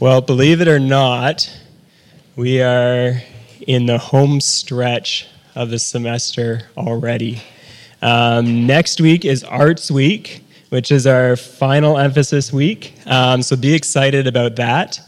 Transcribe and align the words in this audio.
Well, 0.00 0.20
believe 0.20 0.60
it 0.60 0.68
or 0.68 0.78
not, 0.78 1.50
we 2.36 2.62
are 2.62 3.20
in 3.66 3.86
the 3.86 3.98
home 3.98 4.40
stretch 4.40 5.26
of 5.56 5.70
the 5.70 5.80
semester 5.80 6.60
already. 6.76 7.42
Um, 8.00 8.64
next 8.64 9.00
week 9.00 9.24
is 9.24 9.42
Arts 9.42 9.90
Week, 9.90 10.44
which 10.68 10.92
is 10.92 11.04
our 11.08 11.34
final 11.34 11.98
emphasis 11.98 12.52
week. 12.52 12.94
Um, 13.06 13.42
so 13.42 13.56
be 13.56 13.74
excited 13.74 14.28
about 14.28 14.54
that. 14.54 15.00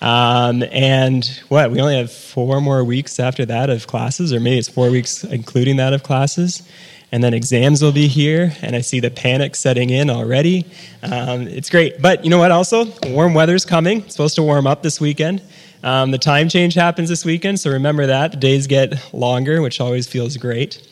Um, 0.00 0.64
and 0.72 1.26
what, 1.48 1.70
we 1.70 1.78
only 1.82 1.98
have 1.98 2.10
four 2.10 2.62
more 2.62 2.82
weeks 2.84 3.20
after 3.20 3.44
that 3.44 3.68
of 3.68 3.86
classes, 3.86 4.32
or 4.32 4.40
maybe 4.40 4.56
it's 4.56 4.68
four 4.68 4.90
weeks 4.90 5.24
including 5.24 5.76
that 5.76 5.92
of 5.92 6.02
classes 6.04 6.62
and 7.10 7.22
then 7.24 7.34
exams 7.34 7.82
will 7.82 7.92
be 7.92 8.06
here, 8.06 8.52
and 8.62 8.76
I 8.76 8.80
see 8.80 9.00
the 9.00 9.10
panic 9.10 9.56
setting 9.56 9.90
in 9.90 10.10
already. 10.10 10.66
Um, 11.02 11.42
it's 11.48 11.70
great. 11.70 12.02
But 12.02 12.24
you 12.24 12.30
know 12.30 12.38
what, 12.38 12.50
also? 12.50 12.86
Warm 13.06 13.34
weather's 13.34 13.64
coming. 13.64 14.02
It's 14.02 14.12
supposed 14.12 14.34
to 14.36 14.42
warm 14.42 14.66
up 14.66 14.82
this 14.82 15.00
weekend. 15.00 15.42
Um, 15.82 16.10
the 16.10 16.18
time 16.18 16.48
change 16.48 16.74
happens 16.74 17.08
this 17.08 17.24
weekend, 17.24 17.60
so 17.60 17.70
remember 17.70 18.06
that. 18.06 18.32
The 18.32 18.36
days 18.36 18.66
get 18.66 19.14
longer, 19.14 19.62
which 19.62 19.80
always 19.80 20.06
feels 20.06 20.36
great. 20.36 20.82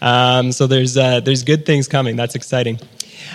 Um, 0.00 0.52
so 0.52 0.66
there's, 0.66 0.96
uh, 0.96 1.20
there's 1.20 1.42
good 1.42 1.66
things 1.66 1.88
coming. 1.88 2.16
That's 2.16 2.34
exciting. 2.34 2.78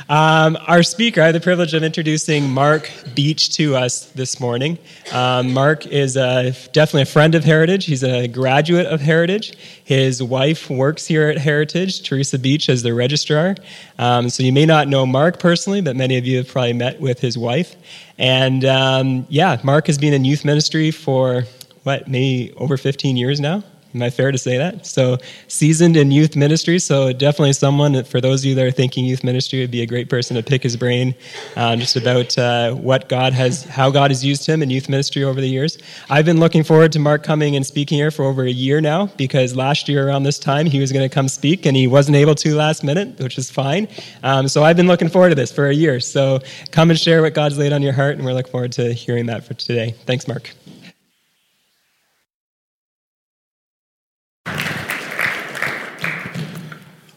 Um, 0.09 0.57
our 0.67 0.83
speaker, 0.83 1.21
I 1.21 1.25
have 1.25 1.33
the 1.33 1.39
privilege 1.39 1.73
of 1.73 1.83
introducing 1.83 2.49
Mark 2.49 2.91
Beach 3.13 3.55
to 3.55 3.75
us 3.75 4.05
this 4.11 4.39
morning. 4.39 4.77
Um, 5.11 5.53
Mark 5.53 5.85
is 5.87 6.13
definitely 6.13 7.03
a 7.03 7.05
friend 7.05 7.35
of 7.35 7.43
Heritage. 7.43 7.85
He's 7.85 8.03
a 8.03 8.27
graduate 8.27 8.85
of 8.85 9.01
Heritage. 9.01 9.57
His 9.83 10.21
wife 10.21 10.69
works 10.69 11.05
here 11.05 11.29
at 11.29 11.37
Heritage, 11.37 12.03
Teresa 12.03 12.39
Beach, 12.39 12.69
as 12.69 12.83
the 12.83 12.93
registrar. 12.93 13.55
Um, 13.99 14.29
so 14.29 14.43
you 14.43 14.53
may 14.53 14.65
not 14.65 14.87
know 14.87 15.05
Mark 15.05 15.39
personally, 15.39 15.81
but 15.81 15.95
many 15.95 16.17
of 16.17 16.25
you 16.25 16.37
have 16.37 16.47
probably 16.47 16.73
met 16.73 16.99
with 16.99 17.19
his 17.19 17.37
wife. 17.37 17.75
And 18.17 18.65
um, 18.65 19.25
yeah, 19.29 19.59
Mark 19.63 19.87
has 19.87 19.97
been 19.97 20.13
in 20.13 20.25
youth 20.25 20.45
ministry 20.45 20.91
for 20.91 21.43
what, 21.83 22.07
maybe 22.07 22.53
over 22.57 22.77
15 22.77 23.17
years 23.17 23.39
now? 23.39 23.63
Am 23.93 24.01
I 24.01 24.09
fair 24.09 24.31
to 24.31 24.37
say 24.39 24.57
that? 24.57 24.87
So, 24.87 25.17
seasoned 25.47 25.95
in 25.97 26.09
youth 26.09 26.35
ministry. 26.35 26.79
So, 26.79 27.13
definitely 27.13 27.53
someone, 27.53 28.03
for 28.05 28.19
those 28.19 28.41
of 28.41 28.45
you 28.45 28.55
that 28.55 28.65
are 28.65 28.71
thinking 28.71 29.05
youth 29.05 29.23
ministry, 29.23 29.59
would 29.59 29.69
be 29.69 29.81
a 29.81 29.85
great 29.85 30.09
person 30.09 30.35
to 30.35 30.41
pick 30.41 30.63
his 30.63 30.75
brain 30.75 31.13
uh, 31.55 31.75
just 31.75 31.95
about 31.95 32.35
uh, 32.37 32.73
what 32.73 33.07
God 33.07 33.33
has, 33.33 33.63
how 33.65 33.91
God 33.91 34.09
has 34.09 34.25
used 34.25 34.47
him 34.47 34.63
in 34.63 34.71
youth 34.71 34.89
ministry 34.89 35.23
over 35.23 35.39
the 35.39 35.47
years. 35.47 35.77
I've 36.09 36.25
been 36.25 36.39
looking 36.39 36.63
forward 36.63 36.91
to 36.93 36.99
Mark 36.99 37.23
coming 37.23 37.55
and 37.55 37.63
speaking 37.63 37.99
here 37.99 38.09
for 38.09 38.25
over 38.25 38.43
a 38.43 38.49
year 38.49 38.81
now 38.81 39.07
because 39.17 39.55
last 39.55 39.87
year 39.87 40.07
around 40.07 40.23
this 40.23 40.39
time 40.39 40.65
he 40.65 40.79
was 40.79 40.91
going 40.91 41.07
to 41.07 41.13
come 41.13 41.27
speak 41.27 41.67
and 41.67 41.77
he 41.77 41.85
wasn't 41.85 42.17
able 42.17 42.33
to 42.35 42.55
last 42.55 42.83
minute, 42.83 43.19
which 43.19 43.37
is 43.37 43.51
fine. 43.51 43.87
Um, 44.23 44.47
so, 44.47 44.63
I've 44.63 44.77
been 44.77 44.87
looking 44.87 45.09
forward 45.09 45.29
to 45.29 45.35
this 45.35 45.51
for 45.51 45.67
a 45.67 45.73
year. 45.73 45.99
So, 45.99 46.39
come 46.71 46.89
and 46.89 46.99
share 46.99 47.21
what 47.21 47.35
God's 47.35 47.59
laid 47.59 47.73
on 47.73 47.83
your 47.83 47.93
heart, 47.93 48.15
and 48.15 48.25
we're 48.25 48.33
looking 48.33 48.51
forward 48.51 48.71
to 48.73 48.91
hearing 48.91 49.27
that 49.27 49.43
for 49.43 49.53
today. 49.53 49.91
Thanks, 50.05 50.27
Mark. 50.27 50.51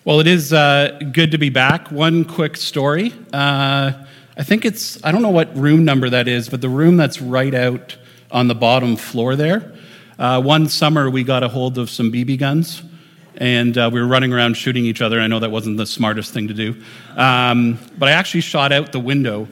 Well, 0.06 0.20
it 0.20 0.28
is 0.28 0.52
uh, 0.52 1.00
good 1.10 1.32
to 1.32 1.38
be 1.38 1.48
back. 1.48 1.90
One 1.90 2.24
quick 2.24 2.56
story. 2.56 3.12
Uh, 3.32 3.90
I 4.36 4.44
think 4.44 4.64
it's, 4.64 5.04
I 5.04 5.10
don't 5.10 5.20
know 5.20 5.30
what 5.30 5.56
room 5.56 5.84
number 5.84 6.08
that 6.08 6.28
is, 6.28 6.48
but 6.48 6.60
the 6.60 6.68
room 6.68 6.96
that's 6.96 7.20
right 7.20 7.52
out 7.52 7.96
on 8.30 8.46
the 8.46 8.54
bottom 8.54 8.94
floor 8.94 9.34
there. 9.34 9.74
Uh, 10.16 10.40
one 10.40 10.68
summer, 10.68 11.10
we 11.10 11.24
got 11.24 11.42
a 11.42 11.48
hold 11.48 11.76
of 11.76 11.90
some 11.90 12.12
BB 12.12 12.38
guns, 12.38 12.84
and 13.38 13.76
uh, 13.76 13.90
we 13.92 14.00
were 14.00 14.06
running 14.06 14.32
around 14.32 14.56
shooting 14.56 14.84
each 14.84 15.02
other. 15.02 15.18
I 15.18 15.26
know 15.26 15.40
that 15.40 15.50
wasn't 15.50 15.76
the 15.76 15.86
smartest 15.86 16.32
thing 16.32 16.46
to 16.46 16.54
do. 16.54 16.80
Um, 17.16 17.76
but 17.98 18.08
I 18.08 18.12
actually 18.12 18.42
shot 18.42 18.70
out 18.70 18.92
the 18.92 19.00
window 19.00 19.48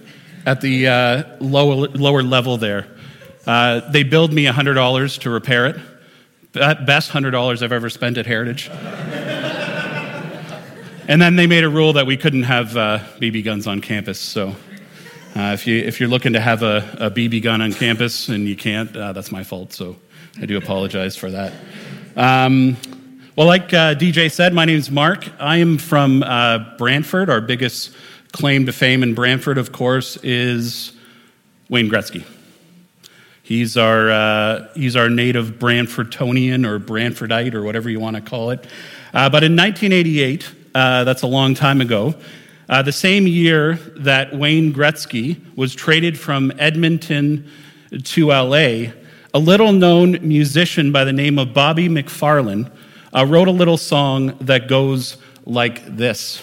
at 0.47 0.61
the 0.61 0.87
uh, 0.87 1.23
lower, 1.41 1.89
lower 1.89 2.23
level 2.23 2.59
there. 2.59 2.87
Uh, 3.45 3.81
they 3.91 4.05
billed 4.05 4.33
me 4.33 4.47
$100 4.47 5.19
to 5.19 5.31
repair 5.31 5.67
it. 5.67 5.77
Best 6.53 7.11
$100 7.11 7.61
I've 7.61 7.73
ever 7.73 7.91
spent 7.91 8.19
at 8.19 8.27
Heritage. 8.27 8.71
And 11.07 11.21
then 11.21 11.37
they 11.37 11.47
made 11.47 11.65
a 11.65 11.69
rule 11.69 11.93
that 11.95 12.07
we 12.07 12.17
couldn't 12.17 12.45
have 12.45 12.75
uh, 12.79 12.99
BB 13.19 13.45
guns 13.45 13.67
on 13.67 13.83
campus. 13.83 14.19
So 14.19 14.57
uh, 15.37 15.53
if, 15.53 15.67
you, 15.67 15.77
if 15.77 16.01
you're 16.01 16.09
looking 16.09 16.33
to 16.33 16.41
have 16.41 16.63
a, 16.63 16.97
a 16.99 17.11
BB 17.11 17.43
gun 17.43 17.61
on 17.61 17.75
campus 17.75 18.31
and 18.31 18.49
you 18.49 18.57
can't, 18.57 18.97
uh, 18.97 19.13
that's 19.13 19.31
my 19.31 19.45
fault. 19.45 19.75
So 19.75 19.97
I 20.41 20.47
do 20.47 20.57
apologize 20.57 21.15
for 21.15 21.31
that. 21.31 21.53
Um, 22.17 22.79
well, 23.37 23.47
like 23.47 23.75
uh, 23.75 23.97
DJ 23.97 24.33
said, 24.33 24.55
my 24.55 24.65
name 24.65 24.79
is 24.79 24.91
Mark. 24.91 25.29
I 25.39 25.59
am 25.59 25.77
from 25.77 26.23
uh, 26.23 26.77
Brantford. 26.79 27.29
Our 27.29 27.43
biggest 27.43 27.93
claim 28.33 28.65
to 28.65 28.73
fame 28.73 29.03
in 29.03 29.13
Brantford, 29.13 29.59
of 29.59 29.73
course, 29.73 30.17
is 30.23 30.93
Wayne 31.69 31.91
Gretzky. 31.91 32.25
He's 33.43 33.77
our, 33.77 34.11
uh, 34.11 34.69
he's 34.75 34.97
our 34.97 35.11
native 35.11 35.59
Brantfordtonian 35.59 36.67
or 36.67 36.81
Brantfordite 36.81 37.53
or 37.53 37.63
whatever 37.63 37.91
you 37.91 38.01
want 38.01 38.17
to 38.17 38.23
call 38.23 38.53
it. 38.53 38.67
but 39.13 39.45
in 39.45 39.55
1988, 39.55 40.64
uh, 40.75 41.05
that's 41.05 41.23
a 41.23 41.27
long 41.27 41.55
time 41.55 41.81
ago. 41.81 42.15
Uh, 42.69 42.83
the 42.83 42.93
same 42.93 43.27
year 43.27 43.75
that 43.97 44.35
Wayne 44.35 44.73
Gretzky 44.73 45.41
was 45.57 45.75
traded 45.75 46.19
from 46.19 46.53
Edmonton 46.59 47.51
to 48.03 48.29
LA, 48.29 48.93
a 49.35 49.39
little 49.39 49.73
known 49.73 50.19
musician 50.27 50.91
by 50.91 51.05
the 51.05 51.13
name 51.13 51.39
of 51.39 51.53
Bobby 51.53 51.89
McFerrin 51.89 52.71
uh, 53.15 53.25
wrote 53.27 53.49
a 53.49 53.53
little 53.53 53.77
song 53.77 54.37
that 54.41 54.69
goes 54.69 55.17
like 55.45 55.85
this. 55.97 56.43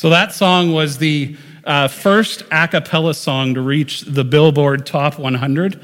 So 0.00 0.08
that 0.08 0.32
song 0.32 0.72
was 0.72 0.96
the 0.96 1.36
uh, 1.62 1.86
first 1.86 2.42
a 2.50 2.66
cappella 2.66 3.12
song 3.12 3.52
to 3.52 3.60
reach 3.60 4.00
the 4.00 4.24
Billboard 4.24 4.86
Top 4.86 5.18
100. 5.18 5.78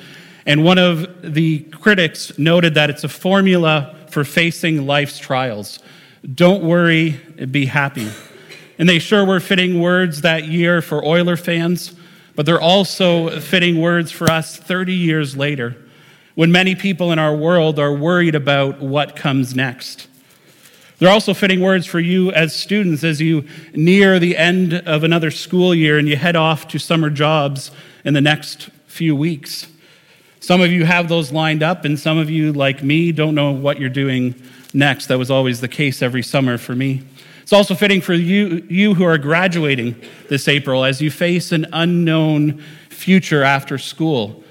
And 0.47 0.65
one 0.65 0.79
of 0.79 1.07
the 1.21 1.59
critics 1.65 2.39
noted 2.39 2.73
that 2.77 2.89
it's 2.89 3.05
a 3.05 3.11
formula 3.11 3.95
for 4.09 4.25
facing 4.25 4.87
life's 4.87 5.19
trials. 5.19 5.81
Don't 6.35 6.65
worry, 6.65 7.21
be 7.51 7.67
happy. 7.67 8.09
And 8.79 8.89
they 8.89 9.01
sure 9.01 9.23
were 9.23 9.39
fitting 9.39 9.83
words 9.83 10.23
that 10.23 10.45
year 10.45 10.81
for 10.81 11.05
Oiler 11.05 11.37
fans, 11.37 11.95
but 12.35 12.47
they're 12.47 12.59
also 12.59 13.39
fitting 13.39 13.83
words 13.83 14.11
for 14.11 14.31
us 14.31 14.57
30 14.57 14.95
years 14.95 15.37
later, 15.37 15.77
when 16.35 16.51
many 16.51 16.75
people 16.75 17.13
in 17.13 17.19
our 17.19 17.37
world 17.37 17.79
are 17.79 17.93
worried 17.93 18.35
about 18.35 18.81
what 18.81 19.15
comes 19.15 19.55
next. 19.55 20.09
They're 20.99 21.11
also 21.11 21.35
fitting 21.35 21.61
words 21.61 21.87
for 21.87 22.01
you 22.01 22.33
as 22.33 22.57
students 22.57 23.05
as 23.05 23.21
you 23.21 23.45
near 23.75 24.19
the 24.19 24.37
end 24.37 24.73
of 24.73 25.05
another 25.05 25.31
school 25.31 25.75
year 25.75 25.99
and 25.99 26.09
you 26.09 26.17
head 26.17 26.37
off 26.37 26.69
to 26.69 26.79
summer 26.79 27.11
jobs 27.11 27.71
in 28.05 28.15
the 28.15 28.23
next 28.23 28.71
few 28.87 29.15
weeks. 29.15 29.67
Some 30.41 30.61
of 30.61 30.71
you 30.71 30.85
have 30.85 31.09
those 31.09 31.33
lined 31.33 31.63
up, 31.63 31.85
and 31.85 31.99
some 31.99 32.19
of 32.19 32.31
you, 32.31 32.53
like 32.53 32.83
me, 32.83 33.11
don't 33.11 33.35
know 33.35 33.51
what 33.51 33.81
you're 33.81 33.89
doing 33.91 34.41
next. 34.73 35.07
That 35.07 35.19
was 35.19 35.31
always 35.31 35.61
the 35.61 35.69
case 35.69 36.03
every 36.03 36.23
summer 36.23 36.57
for 36.57 36.75
me. 36.75 37.03
It's 37.43 37.53
also 37.53 37.75
fitting 37.75 38.01
for 38.01 38.15
you, 38.15 38.65
you 38.69 38.95
who 38.95 39.05
are 39.05 39.19
graduating 39.19 40.01
this 40.29 40.49
April 40.49 40.85
as 40.85 41.03
you 41.03 41.11
face 41.11 41.53
an 41.53 41.67
unknown 41.73 42.63
future 42.91 43.43
after 43.43 43.77
school. 43.77 44.45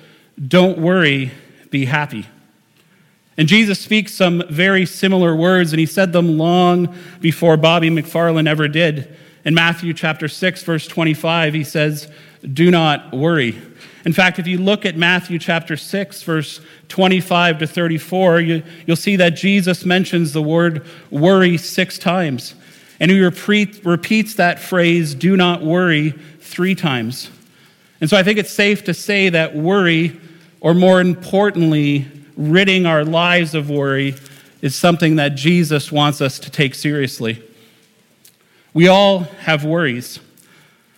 Don't 0.47 0.77
worry, 0.77 1.31
be 1.71 1.85
happy. 1.85 2.25
And 3.37 3.47
Jesus 3.47 3.79
speaks 3.79 4.13
some 4.13 4.43
very 4.49 4.85
similar 4.85 5.35
words, 5.35 5.73
and 5.73 5.79
he 5.79 5.85
said 5.85 6.13
them 6.13 6.37
long 6.37 6.95
before 7.19 7.57
Bobby 7.57 7.89
McFerrin 7.89 8.47
ever 8.47 8.67
did. 8.67 9.13
In 9.43 9.53
Matthew 9.53 9.93
chapter 9.93 10.27
6, 10.27 10.63
verse 10.63 10.87
25, 10.87 11.53
he 11.53 11.63
says, 11.63 12.09
Do 12.41 12.71
not 12.71 13.13
worry. 13.13 13.61
In 14.05 14.13
fact, 14.13 14.39
if 14.39 14.47
you 14.47 14.57
look 14.57 14.85
at 14.85 14.95
Matthew 14.95 15.37
chapter 15.37 15.75
6, 15.75 16.23
verse 16.23 16.61
25 16.87 17.59
to 17.59 17.67
34, 17.67 18.39
you, 18.39 18.63
will 18.87 18.95
see 18.95 19.15
that 19.17 19.31
Jesus 19.31 19.83
mentions 19.83 20.31
the 20.31 20.41
word 20.41 20.85
worry 21.09 21.57
six 21.57 21.97
times. 21.97 22.55
And 22.99 23.11
he 23.11 23.19
repeat, 23.19 23.83
repeats 23.83 24.35
that 24.35 24.59
phrase, 24.59 25.13
do 25.13 25.35
not 25.35 25.61
worry, 25.61 26.11
three 26.39 26.75
times. 26.75 27.29
And 27.99 28.09
so 28.09 28.15
I 28.15 28.23
think 28.23 28.39
it's 28.39 28.51
safe 28.51 28.83
to 28.85 28.93
say 28.93 29.29
that 29.29 29.55
worry, 29.55 30.19
or 30.61 30.73
more 30.73 31.01
importantly, 31.01 32.07
ridding 32.37 32.85
our 32.85 33.03
lives 33.03 33.55
of 33.55 33.69
worry 33.69 34.15
is 34.61 34.75
something 34.75 35.17
that 35.17 35.35
Jesus 35.35 35.91
wants 35.91 36.21
us 36.21 36.39
to 36.39 36.49
take 36.49 36.75
seriously. 36.75 37.41
We 38.73 38.87
all 38.87 39.19
have 39.19 39.63
worries. 39.63 40.19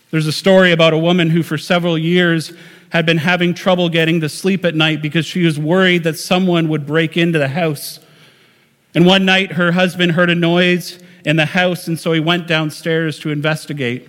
There's 0.10 0.28
a 0.28 0.32
story 0.32 0.72
about 0.72 0.94
a 0.94 0.98
woman 0.98 1.30
who, 1.30 1.44
for 1.44 1.58
several 1.58 1.98
years, 1.98 2.54
had 2.90 3.06
been 3.06 3.18
having 3.18 3.54
trouble 3.54 3.90
getting 3.90 4.22
to 4.22 4.30
sleep 4.30 4.64
at 4.64 4.74
night 4.74 5.02
because 5.02 5.26
she 5.26 5.44
was 5.44 5.60
worried 5.60 6.04
that 6.06 6.18
someone 6.18 6.70
would 6.70 6.88
break 6.88 7.18
into 7.18 7.38
the 7.38 7.50
house. 7.50 8.00
And 8.96 9.06
one 9.06 9.26
night, 9.26 9.52
her 9.54 9.74
husband 9.74 10.14
heard 10.14 10.30
a 10.30 10.36
noise 10.36 11.00
in 11.26 11.36
the 11.36 11.46
house, 11.46 11.88
and 11.88 12.00
so 12.00 12.14
he 12.14 12.22
went 12.22 12.48
downstairs 12.48 13.20
to 13.20 13.30
investigate. 13.32 14.08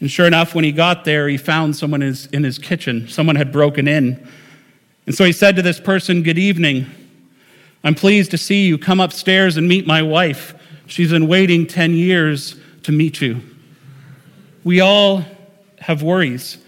And 0.00 0.10
sure 0.10 0.26
enough, 0.26 0.54
when 0.54 0.64
he 0.64 0.72
got 0.72 1.04
there, 1.04 1.28
he 1.28 1.36
found 1.36 1.76
someone 1.76 2.02
in 2.02 2.44
his 2.44 2.58
kitchen. 2.58 3.08
Someone 3.08 3.36
had 3.36 3.52
broken 3.52 3.86
in. 3.86 4.26
And 5.06 5.14
so 5.14 5.24
he 5.24 5.32
said 5.32 5.56
to 5.56 5.62
this 5.62 5.80
person, 5.80 6.22
Good 6.22 6.38
evening. 6.38 6.86
I'm 7.84 7.94
pleased 7.94 8.30
to 8.30 8.38
see 8.38 8.66
you. 8.66 8.78
Come 8.78 9.00
upstairs 9.00 9.56
and 9.56 9.66
meet 9.66 9.86
my 9.86 10.02
wife. 10.02 10.54
She's 10.86 11.10
been 11.10 11.26
waiting 11.26 11.66
10 11.66 11.94
years 11.94 12.56
to 12.84 12.92
meet 12.92 13.20
you. 13.20 13.40
We 14.62 14.80
all 14.80 15.24
have 15.80 16.02
worries. 16.02 16.58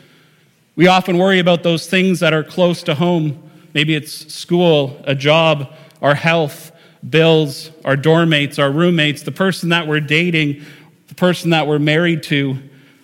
We 0.74 0.88
often 0.88 1.18
worry 1.18 1.38
about 1.38 1.62
those 1.62 1.86
things 1.86 2.18
that 2.20 2.32
are 2.32 2.42
close 2.42 2.82
to 2.84 2.96
home. 2.96 3.40
Maybe 3.74 3.94
it's 3.94 4.34
school, 4.34 5.00
a 5.04 5.14
job, 5.14 5.72
our 6.02 6.16
health, 6.16 6.72
bills, 7.08 7.70
our 7.84 7.96
dorm 7.96 8.30
mates, 8.30 8.58
our 8.58 8.70
roommates, 8.70 9.22
the 9.22 9.32
person 9.32 9.68
that 9.68 9.86
we're 9.86 10.00
dating, 10.00 10.64
the 11.08 11.14
person 11.14 11.50
that 11.50 11.68
we're 11.68 11.78
married 11.78 12.24
to, 12.24 12.58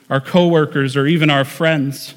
our 0.08 0.20
coworkers, 0.20 0.96
or 0.96 1.06
even 1.06 1.30
our 1.30 1.44
friends. 1.44 2.14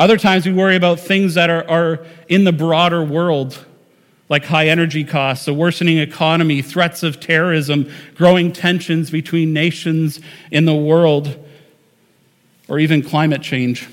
Other 0.00 0.16
times 0.16 0.46
we 0.46 0.52
worry 0.54 0.76
about 0.76 0.98
things 0.98 1.34
that 1.34 1.50
are, 1.50 1.68
are 1.68 2.06
in 2.26 2.44
the 2.44 2.52
broader 2.52 3.04
world, 3.04 3.66
like 4.30 4.46
high 4.46 4.68
energy 4.68 5.04
costs, 5.04 5.46
a 5.46 5.52
worsening 5.52 5.98
economy, 5.98 6.62
threats 6.62 7.02
of 7.02 7.20
terrorism, 7.20 7.86
growing 8.14 8.50
tensions 8.50 9.10
between 9.10 9.52
nations 9.52 10.18
in 10.50 10.64
the 10.64 10.74
world, 10.74 11.36
or 12.66 12.78
even 12.78 13.02
climate 13.02 13.42
change. 13.42 13.90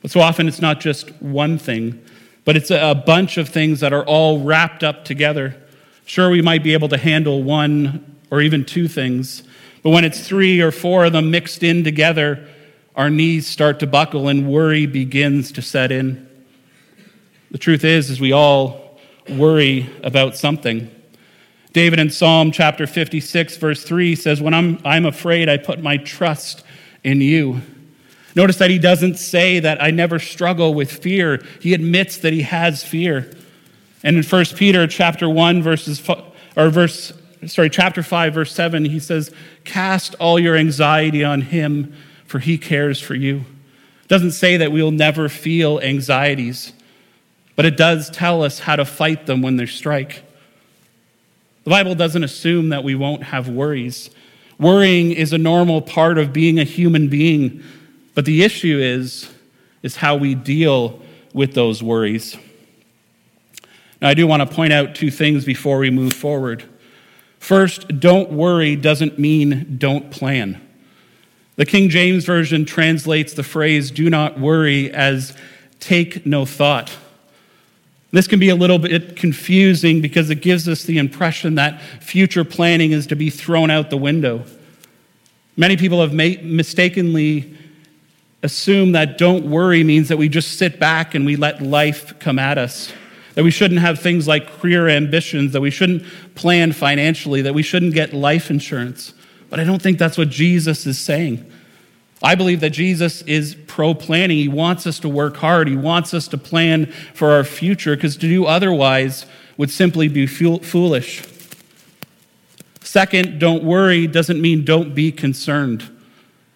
But 0.00 0.12
so 0.12 0.20
often 0.20 0.48
it's 0.48 0.62
not 0.62 0.80
just 0.80 1.10
one 1.20 1.58
thing, 1.58 2.02
but 2.46 2.56
it's 2.56 2.70
a 2.70 2.94
bunch 2.94 3.36
of 3.36 3.50
things 3.50 3.80
that 3.80 3.92
are 3.92 4.04
all 4.06 4.40
wrapped 4.40 4.82
up 4.82 5.04
together. 5.04 5.62
Sure, 6.06 6.30
we 6.30 6.40
might 6.40 6.62
be 6.62 6.72
able 6.72 6.88
to 6.88 6.96
handle 6.96 7.42
one 7.42 8.16
or 8.30 8.40
even 8.40 8.64
two 8.64 8.88
things, 8.88 9.42
but 9.82 9.90
when 9.90 10.06
it's 10.06 10.26
three 10.26 10.62
or 10.62 10.70
four 10.70 11.04
of 11.04 11.12
them 11.12 11.30
mixed 11.30 11.62
in 11.62 11.84
together, 11.84 12.48
our 12.98 13.08
knees 13.08 13.46
start 13.46 13.78
to 13.78 13.86
buckle 13.86 14.26
and 14.26 14.50
worry 14.50 14.84
begins 14.84 15.52
to 15.52 15.62
set 15.62 15.92
in. 15.92 16.28
The 17.52 17.58
truth 17.58 17.84
is, 17.84 18.10
is 18.10 18.20
we 18.20 18.32
all 18.32 18.98
worry 19.28 19.88
about 20.02 20.36
something. 20.36 20.90
David 21.72 22.00
in 22.00 22.10
Psalm 22.10 22.50
chapter 22.50 22.88
56, 22.88 23.56
verse 23.58 23.84
3 23.84 24.16
says, 24.16 24.42
When 24.42 24.52
I'm, 24.52 24.80
I'm 24.84 25.06
afraid, 25.06 25.48
I 25.48 25.58
put 25.58 25.80
my 25.80 25.96
trust 25.98 26.64
in 27.04 27.20
you. 27.20 27.60
Notice 28.34 28.56
that 28.56 28.68
he 28.68 28.80
doesn't 28.80 29.14
say 29.16 29.60
that 29.60 29.80
I 29.80 29.92
never 29.92 30.18
struggle 30.18 30.74
with 30.74 30.90
fear. 30.90 31.40
He 31.60 31.74
admits 31.74 32.18
that 32.18 32.32
he 32.32 32.42
has 32.42 32.82
fear. 32.82 33.30
And 34.02 34.16
in 34.16 34.24
1 34.24 34.44
Peter 34.56 34.88
chapter 34.88 35.28
1, 35.28 35.62
verses, 35.62 36.02
or 36.56 36.68
verse, 36.68 37.12
sorry, 37.46 37.70
chapter 37.70 38.02
5, 38.02 38.34
verse 38.34 38.52
7, 38.52 38.86
he 38.86 38.98
says, 38.98 39.32
Cast 39.62 40.16
all 40.16 40.40
your 40.40 40.56
anxiety 40.56 41.22
on 41.22 41.42
him 41.42 41.94
for 42.28 42.38
he 42.38 42.58
cares 42.58 43.00
for 43.00 43.14
you. 43.14 43.38
It 44.02 44.08
doesn't 44.08 44.32
say 44.32 44.58
that 44.58 44.70
we'll 44.70 44.92
never 44.92 45.28
feel 45.28 45.80
anxieties, 45.80 46.72
but 47.56 47.64
it 47.64 47.76
does 47.76 48.10
tell 48.10 48.44
us 48.44 48.60
how 48.60 48.76
to 48.76 48.84
fight 48.84 49.26
them 49.26 49.42
when 49.42 49.56
they 49.56 49.66
strike. 49.66 50.22
The 51.64 51.70
Bible 51.70 51.94
doesn't 51.94 52.22
assume 52.22 52.68
that 52.68 52.84
we 52.84 52.94
won't 52.94 53.24
have 53.24 53.48
worries. 53.48 54.10
Worrying 54.58 55.12
is 55.12 55.32
a 55.32 55.38
normal 55.38 55.80
part 55.80 56.18
of 56.18 56.32
being 56.32 56.58
a 56.58 56.64
human 56.64 57.08
being, 57.08 57.62
but 58.14 58.26
the 58.26 58.44
issue 58.44 58.78
is, 58.78 59.30
is 59.82 59.96
how 59.96 60.16
we 60.16 60.34
deal 60.34 61.00
with 61.32 61.54
those 61.54 61.82
worries. 61.82 62.36
Now, 64.02 64.08
I 64.08 64.14
do 64.14 64.26
want 64.26 64.48
to 64.48 64.54
point 64.54 64.72
out 64.72 64.94
two 64.94 65.10
things 65.10 65.44
before 65.44 65.78
we 65.78 65.90
move 65.90 66.12
forward. 66.12 66.64
First, 67.38 68.00
don't 68.00 68.30
worry 68.32 68.76
doesn't 68.76 69.18
mean 69.18 69.76
don't 69.78 70.10
plan. 70.10 70.67
The 71.58 71.66
King 71.66 71.88
James 71.88 72.24
Version 72.24 72.64
translates 72.64 73.34
the 73.34 73.42
phrase, 73.42 73.90
do 73.90 74.08
not 74.08 74.38
worry, 74.38 74.92
as 74.92 75.36
take 75.80 76.24
no 76.24 76.46
thought. 76.46 76.96
This 78.12 78.28
can 78.28 78.38
be 78.38 78.48
a 78.48 78.54
little 78.54 78.78
bit 78.78 79.16
confusing 79.16 80.00
because 80.00 80.30
it 80.30 80.36
gives 80.36 80.68
us 80.68 80.84
the 80.84 80.98
impression 80.98 81.56
that 81.56 81.82
future 82.00 82.44
planning 82.44 82.92
is 82.92 83.08
to 83.08 83.16
be 83.16 83.28
thrown 83.28 83.72
out 83.72 83.90
the 83.90 83.96
window. 83.96 84.44
Many 85.56 85.76
people 85.76 86.00
have 86.00 86.14
mistakenly 86.14 87.58
assumed 88.44 88.94
that 88.94 89.18
don't 89.18 89.50
worry 89.50 89.82
means 89.82 90.06
that 90.10 90.16
we 90.16 90.28
just 90.28 90.58
sit 90.58 90.78
back 90.78 91.16
and 91.16 91.26
we 91.26 91.34
let 91.34 91.60
life 91.60 92.20
come 92.20 92.38
at 92.38 92.56
us. 92.56 92.92
That 93.34 93.42
we 93.42 93.50
shouldn't 93.50 93.80
have 93.80 93.98
things 93.98 94.28
like 94.28 94.60
career 94.60 94.88
ambitions, 94.88 95.54
that 95.54 95.60
we 95.60 95.72
shouldn't 95.72 96.04
plan 96.36 96.70
financially, 96.70 97.42
that 97.42 97.52
we 97.52 97.64
shouldn't 97.64 97.94
get 97.94 98.12
life 98.12 98.48
insurance. 98.48 99.12
But 99.50 99.60
I 99.60 99.64
don't 99.64 99.80
think 99.80 99.98
that's 99.98 100.18
what 100.18 100.28
Jesus 100.28 100.86
is 100.86 100.98
saying. 100.98 101.50
I 102.22 102.34
believe 102.34 102.60
that 102.60 102.70
Jesus 102.70 103.22
is 103.22 103.56
pro 103.66 103.94
planning. 103.94 104.38
He 104.38 104.48
wants 104.48 104.86
us 104.86 104.98
to 105.00 105.08
work 105.08 105.36
hard. 105.36 105.68
He 105.68 105.76
wants 105.76 106.12
us 106.12 106.26
to 106.28 106.38
plan 106.38 106.86
for 107.14 107.30
our 107.30 107.44
future 107.44 107.94
because 107.94 108.16
to 108.16 108.28
do 108.28 108.44
otherwise 108.44 109.24
would 109.56 109.70
simply 109.70 110.08
be 110.08 110.26
foolish. 110.26 111.22
Second, 112.80 113.38
don't 113.38 113.62
worry 113.62 114.06
doesn't 114.06 114.40
mean 114.40 114.64
don't 114.64 114.94
be 114.94 115.12
concerned. 115.12 115.82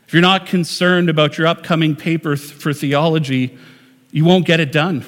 If 0.06 0.12
you're 0.12 0.22
not 0.22 0.46
concerned 0.46 1.08
about 1.08 1.38
your 1.38 1.46
upcoming 1.46 1.96
paper 1.96 2.36
for 2.36 2.72
theology, 2.72 3.56
you 4.10 4.24
won't 4.24 4.46
get 4.46 4.60
it 4.60 4.72
done. 4.72 5.04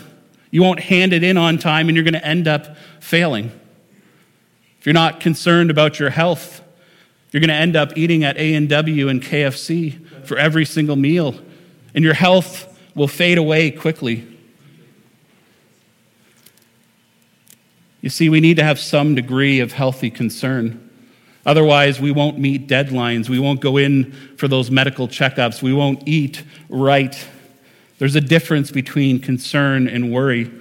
You 0.50 0.62
won't 0.62 0.80
hand 0.80 1.12
it 1.12 1.24
in 1.24 1.36
on 1.36 1.58
time 1.58 1.88
and 1.88 1.96
you're 1.96 2.04
going 2.04 2.14
to 2.14 2.24
end 2.24 2.46
up 2.46 2.76
failing. 3.00 3.46
If 4.78 4.86
you're 4.86 4.92
not 4.92 5.20
concerned 5.20 5.70
about 5.70 5.98
your 5.98 6.10
health, 6.10 6.62
you're 7.34 7.40
going 7.40 7.48
to 7.48 7.54
end 7.54 7.74
up 7.74 7.98
eating 7.98 8.22
at 8.22 8.36
A&W 8.36 9.08
and 9.08 9.20
KFC 9.20 10.24
for 10.24 10.36
every 10.38 10.64
single 10.64 10.94
meal, 10.94 11.34
and 11.92 12.04
your 12.04 12.14
health 12.14 12.78
will 12.94 13.08
fade 13.08 13.38
away 13.38 13.72
quickly. 13.72 14.24
You 18.02 18.08
see, 18.08 18.28
we 18.28 18.38
need 18.38 18.58
to 18.58 18.62
have 18.62 18.78
some 18.78 19.16
degree 19.16 19.58
of 19.58 19.72
healthy 19.72 20.10
concern. 20.10 20.88
Otherwise, 21.44 22.00
we 22.00 22.12
won't 22.12 22.38
meet 22.38 22.68
deadlines. 22.68 23.28
We 23.28 23.40
won't 23.40 23.60
go 23.60 23.78
in 23.78 24.12
for 24.36 24.46
those 24.46 24.70
medical 24.70 25.08
checkups. 25.08 25.60
We 25.60 25.72
won't 25.72 26.06
eat 26.06 26.44
right. 26.68 27.18
There's 27.98 28.14
a 28.14 28.20
difference 28.20 28.70
between 28.70 29.18
concern 29.18 29.88
and 29.88 30.12
worry. 30.12 30.52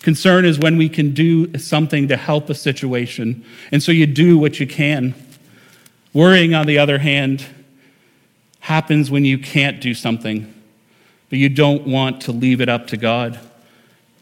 Concern 0.00 0.44
is 0.44 0.58
when 0.58 0.76
we 0.76 0.88
can 0.88 1.14
do 1.14 1.56
something 1.56 2.08
to 2.08 2.16
help 2.16 2.50
a 2.50 2.54
situation, 2.56 3.44
and 3.70 3.80
so 3.80 3.92
you 3.92 4.08
do 4.08 4.36
what 4.38 4.58
you 4.58 4.66
can. 4.66 5.14
Worrying, 6.12 6.54
on 6.54 6.66
the 6.66 6.78
other 6.78 6.98
hand, 6.98 7.46
happens 8.60 9.10
when 9.10 9.24
you 9.24 9.38
can't 9.38 9.80
do 9.80 9.94
something, 9.94 10.52
but 11.28 11.38
you 11.38 11.48
don't 11.48 11.86
want 11.86 12.22
to 12.22 12.32
leave 12.32 12.60
it 12.60 12.68
up 12.68 12.88
to 12.88 12.96
God. 12.96 13.38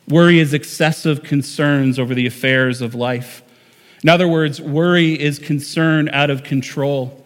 Worry 0.08 0.38
is 0.38 0.54
excessive 0.54 1.22
concerns 1.22 1.98
over 1.98 2.14
the 2.14 2.26
affairs 2.26 2.80
of 2.80 2.94
life. 2.94 3.42
In 4.02 4.08
other 4.08 4.28
words, 4.28 4.60
worry 4.60 5.18
is 5.18 5.38
concern 5.38 6.08
out 6.10 6.30
of 6.30 6.44
control. 6.44 7.24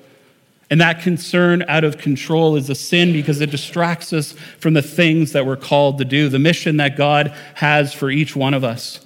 And 0.71 0.81
that 0.81 1.02
concern 1.02 1.64
out 1.69 1.85
of 1.85 1.99
control 1.99 2.57
is 2.57 2.71
a 2.71 2.75
sin 2.75 3.12
because 3.12 3.40
it 3.40 3.50
distracts 3.50 4.12
us 4.12 4.33
from 4.59 4.73
the 4.75 4.83
things 4.83 5.33
that 5.33 5.45
we're 5.45 5.57
called 5.57 5.99
to 5.99 6.04
do, 6.04 6.28
the 6.28 6.38
mission 6.38 6.78
that 6.78 6.97
God 6.97 7.35
has 7.54 7.92
for 7.92 8.11
each 8.11 8.35
one 8.35 8.54
of 8.54 8.64
us. 8.64 9.04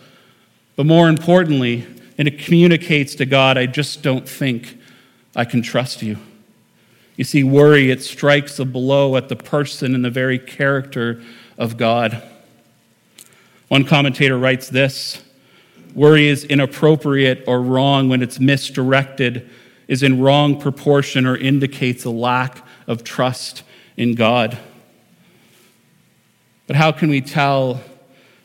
But 0.77 0.87
more 0.87 1.09
importantly, 1.09 1.87
and 2.19 2.29
it 2.29 2.39
communicates 2.39 3.15
to 3.17 3.27
God, 3.27 3.59
I 3.59 3.67
just 3.67 4.03
don't 4.03 4.29
think 4.29 4.79
I 5.37 5.45
can 5.45 5.61
trust 5.61 6.03
you. 6.03 6.17
You 7.17 7.25
see, 7.25 7.45
worry, 7.45 7.91
it 7.91 8.03
strikes 8.03 8.59
a 8.59 8.65
blow 8.65 9.17
at 9.17 9.29
the 9.29 9.37
person 9.37 9.95
and 9.95 10.05
the 10.05 10.11
very 10.11 10.39
character 10.39 11.23
of 11.59 11.77
God. 11.77 12.23
One 13.69 13.85
commentator 13.85 14.39
writes 14.39 14.69
this 14.69 15.23
Worry 15.95 16.27
is 16.27 16.45
inappropriate 16.45 17.45
or 17.47 17.61
wrong 17.61 18.09
when 18.09 18.23
it's 18.23 18.41
misdirected, 18.41 19.49
is 19.89 20.03
in 20.03 20.21
wrong 20.21 20.61
proportion, 20.61 21.27
or 21.27 21.37
indicates 21.37 22.05
a 22.05 22.11
lack 22.11 22.67
of 22.87 23.05
trust 23.05 23.63
in 23.97 24.15
God. 24.15 24.59
But 26.67 26.77
how 26.77 26.93
can 26.93 27.11
we 27.11 27.21
tell 27.21 27.81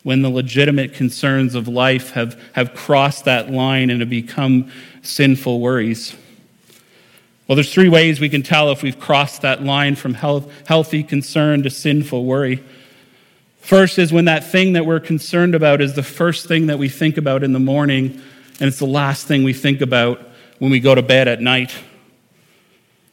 when 0.03 0.21
the 0.21 0.29
legitimate 0.29 0.93
concerns 0.93 1.55
of 1.55 1.67
life 1.67 2.11
have, 2.11 2.41
have 2.53 2.73
crossed 2.73 3.25
that 3.25 3.51
line 3.51 3.89
and 3.89 4.01
have 4.01 4.09
become 4.09 4.71
sinful 5.01 5.59
worries? 5.59 6.15
Well, 7.47 7.55
there's 7.55 7.73
three 7.73 7.89
ways 7.89 8.19
we 8.19 8.29
can 8.29 8.43
tell 8.43 8.71
if 8.71 8.83
we've 8.83 8.99
crossed 8.99 9.41
that 9.41 9.63
line 9.63 9.95
from 9.95 10.13
health, 10.13 10.51
healthy 10.67 11.03
concern 11.03 11.63
to 11.63 11.69
sinful 11.69 12.25
worry. 12.25 12.63
First 13.59 13.99
is 13.99 14.13
when 14.13 14.25
that 14.25 14.43
thing 14.43 14.73
that 14.73 14.85
we're 14.85 14.99
concerned 14.99 15.53
about 15.53 15.81
is 15.81 15.93
the 15.93 16.03
first 16.03 16.47
thing 16.47 16.67
that 16.67 16.79
we 16.79 16.89
think 16.89 17.17
about 17.17 17.43
in 17.43 17.53
the 17.53 17.59
morning, 17.59 18.21
and 18.59 18.67
it's 18.67 18.79
the 18.79 18.85
last 18.85 19.27
thing 19.27 19.43
we 19.43 19.53
think 19.53 19.81
about 19.81 20.21
when 20.59 20.71
we 20.71 20.79
go 20.79 20.95
to 20.95 21.01
bed 21.01 21.27
at 21.27 21.41
night. 21.41 21.73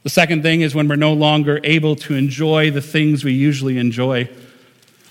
The 0.04 0.10
second 0.10 0.42
thing 0.42 0.60
is 0.60 0.74
when 0.74 0.88
we're 0.88 0.96
no 0.96 1.12
longer 1.12 1.60
able 1.64 1.96
to 1.96 2.14
enjoy 2.14 2.70
the 2.70 2.80
things 2.80 3.24
we 3.24 3.32
usually 3.32 3.78
enjoy. 3.78 4.30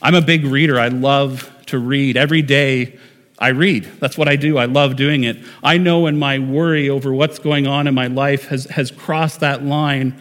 I'm 0.01 0.15
a 0.15 0.21
big 0.21 0.45
reader. 0.45 0.79
I 0.79 0.87
love 0.87 1.51
to 1.67 1.77
read. 1.77 2.17
Every 2.17 2.41
day 2.41 2.97
I 3.39 3.49
read. 3.49 3.85
That's 3.99 4.17
what 4.17 4.27
I 4.27 4.35
do. 4.35 4.57
I 4.57 4.65
love 4.65 4.95
doing 4.95 5.23
it. 5.23 5.37
I 5.63 5.77
know 5.77 6.01
when 6.01 6.17
my 6.17 6.39
worry 6.39 6.89
over 6.89 7.13
what's 7.13 7.37
going 7.37 7.67
on 7.67 7.87
in 7.87 7.93
my 7.93 8.07
life 8.07 8.47
has, 8.47 8.65
has 8.65 8.89
crossed 8.89 9.41
that 9.41 9.63
line 9.63 10.19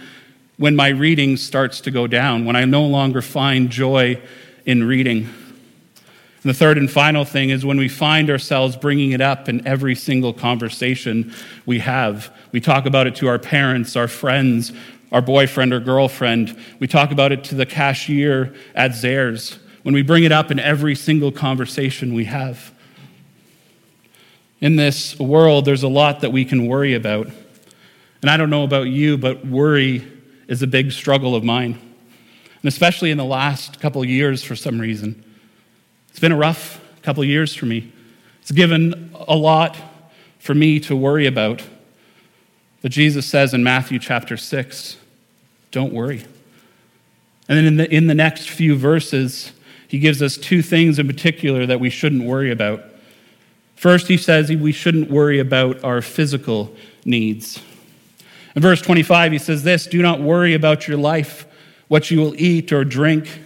when 0.59 0.77
my 0.77 0.89
reading 0.89 1.37
starts 1.37 1.81
to 1.83 1.91
go 1.91 2.07
down, 2.07 2.45
when 2.45 2.57
I 2.57 2.65
no 2.65 2.85
longer 2.85 3.23
find 3.23 3.71
joy 3.71 4.21
in 4.65 4.85
reading. 4.85 5.25
And 5.25 6.51
the 6.51 6.55
third 6.55 6.79
and 6.79 6.91
final 6.91 7.25
thing 7.25 7.51
is 7.51 7.65
when 7.65 7.79
we 7.79 7.89
find 7.89 8.31
ourselves 8.31 8.77
bringing 8.77 9.13
it 9.13 9.21
up 9.21 9.49
in 9.49 9.67
every 9.67 9.95
single 9.95 10.33
conversation 10.33 11.35
we 11.65 11.79
have. 11.81 12.33
We 12.53 12.61
talk 12.61 12.87
about 12.87 13.07
it 13.07 13.17
to 13.17 13.29
our 13.29 13.39
parents, 13.39 13.97
our 13.97 14.09
friends, 14.09 14.73
our 15.11 15.23
boyfriend 15.23 15.73
or 15.73 15.81
girlfriend. 15.81 16.57
We 16.79 16.87
talk 16.87 17.11
about 17.11 17.33
it 17.33 17.45
to 17.45 17.55
the 17.55 17.67
cashier 17.67 18.55
at 18.75 18.93
Zehrs 18.93 19.59
when 19.83 19.95
we 19.95 20.03
bring 20.03 20.25
it 20.25 20.33
up 20.33 20.51
in 20.51 20.59
every 20.59 20.95
single 20.95 21.33
conversation 21.33 22.15
we 22.15 22.27
have. 22.27 22.73
In 24.61 24.77
this 24.77 25.19
world, 25.19 25.65
there's 25.65 25.83
a 25.83 25.89
lot 25.89 26.21
that 26.21 26.33
we 26.33 26.45
can 26.45 26.67
worry 26.67 26.95
about. 26.95 27.29
And 28.23 28.31
I 28.31 28.37
don't 28.37 28.51
know 28.51 28.65
about 28.65 28.89
you, 28.89 29.19
but 29.19 29.47
worry 29.47 30.07
is 30.49 30.63
a 30.63 30.67
big 30.67 30.93
struggle 30.93 31.35
of 31.35 31.45
mine. 31.45 31.79
And 32.63 32.69
especially 32.69 33.11
in 33.11 33.19
the 33.19 33.25
last 33.25 33.81
couple 33.81 34.05
years 34.05 34.43
for 34.43 34.57
some 34.57 34.81
reason. 34.81 35.23
It's 36.11 36.19
been 36.19 36.33
a 36.33 36.37
rough 36.37 36.81
couple 37.03 37.23
years 37.25 37.55
for 37.55 37.67
me. 37.67 37.93
It's 38.41 38.51
given 38.51 39.15
a 39.29 39.37
lot 39.37 39.77
for 40.39 40.55
me 40.55 40.81
to 40.81 40.97
worry 40.97 41.27
about. 41.27 41.63
But 42.81 42.93
Jesus 42.93 43.27
says 43.27 43.53
in 43.53 43.63
Matthew 43.63 43.99
chapter 43.99 44.37
6, 44.37 44.97
don't 45.71 45.93
worry. 45.93 46.25
And 47.49 47.59
then 47.59 47.65
in 47.65 47.77
the, 47.77 47.95
in 47.95 48.07
the 48.07 48.15
next 48.15 48.49
few 48.49 48.77
verses, 48.77 49.53
he 49.89 49.99
gives 49.99 50.23
us 50.23 50.37
two 50.37 50.63
things 50.63 50.99
in 50.99 51.07
particular 51.07 51.67
that 51.67 51.81
we 51.81 51.91
shouldn't 51.91 52.25
worry 52.25 52.51
about. 52.51 52.83
First, 53.77 54.09
he 54.09 54.17
says 54.17 54.51
we 54.51 54.73
shouldn't 54.73 55.11
worry 55.11 55.39
about 55.39 55.85
our 55.85 56.03
physical 56.03 56.75
needs. 57.05 57.63
In 58.55 58.63
verse 58.63 58.81
25, 58.81 59.33
he 59.33 59.39
says 59.39 59.63
this 59.63 59.87
Do 59.87 60.01
not 60.03 60.21
worry 60.21 60.55
about 60.55 60.89
your 60.89 60.97
life, 60.97 61.47
what 61.89 62.11
you 62.11 62.19
will 62.19 62.35
eat 62.41 62.73
or 62.73 62.85
drink. 62.85 63.41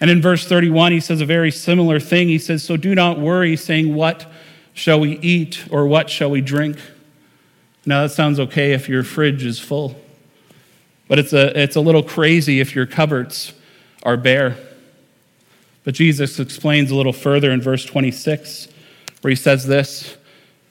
And 0.00 0.10
in 0.10 0.22
verse 0.22 0.46
31, 0.46 0.92
he 0.92 1.00
says 1.00 1.20
a 1.20 1.26
very 1.26 1.50
similar 1.50 2.00
thing. 2.00 2.28
He 2.28 2.38
says, 2.38 2.64
So 2.64 2.76
do 2.76 2.94
not 2.94 3.18
worry, 3.18 3.56
saying, 3.56 3.94
What 3.94 4.26
shall 4.74 5.00
we 5.00 5.18
eat 5.18 5.64
or 5.70 5.86
what 5.86 6.08
shall 6.08 6.30
we 6.30 6.40
drink? 6.40 6.78
Now, 7.84 8.02
that 8.02 8.10
sounds 8.10 8.38
okay 8.38 8.72
if 8.72 8.88
your 8.88 9.02
fridge 9.02 9.44
is 9.44 9.58
full, 9.58 10.00
but 11.08 11.18
it's 11.18 11.32
a, 11.32 11.60
it's 11.60 11.74
a 11.74 11.80
little 11.80 12.04
crazy 12.04 12.60
if 12.60 12.76
your 12.76 12.86
cupboards 12.86 13.52
are 14.04 14.16
bare. 14.16 14.56
But 15.82 15.94
Jesus 15.94 16.38
explains 16.38 16.92
a 16.92 16.94
little 16.94 17.12
further 17.12 17.50
in 17.50 17.60
verse 17.60 17.84
26, 17.84 18.68
where 19.22 19.30
he 19.30 19.36
says 19.36 19.66
this. 19.66 20.16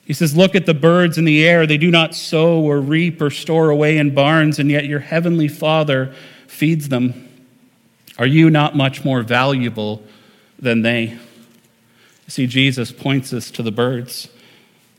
He 0.06 0.14
says, 0.14 0.36
Look 0.36 0.56
at 0.56 0.66
the 0.66 0.74
birds 0.74 1.18
in 1.18 1.26
the 1.26 1.46
air. 1.46 1.66
They 1.66 1.78
do 1.78 1.90
not 1.90 2.14
sow 2.16 2.60
or 2.62 2.80
reap 2.80 3.22
or 3.22 3.30
store 3.30 3.70
away 3.70 3.98
in 3.98 4.14
barns, 4.14 4.60
and 4.60 4.70
yet 4.70 4.86
your 4.86 5.00
heavenly 5.00 5.48
Father 5.48 6.14
feeds 6.48 6.90
them. 6.90 7.30
Are 8.20 8.28
you 8.28 8.50
not 8.50 8.76
much 8.76 9.04
more 9.04 9.24
valuable 9.24 10.04
than 10.60 10.82
they? 10.82 11.18
See, 12.28 12.46
Jesus 12.46 12.92
points 12.92 13.34
us 13.34 13.52
to 13.52 13.64
the 13.64 13.72
birds. 13.72 14.30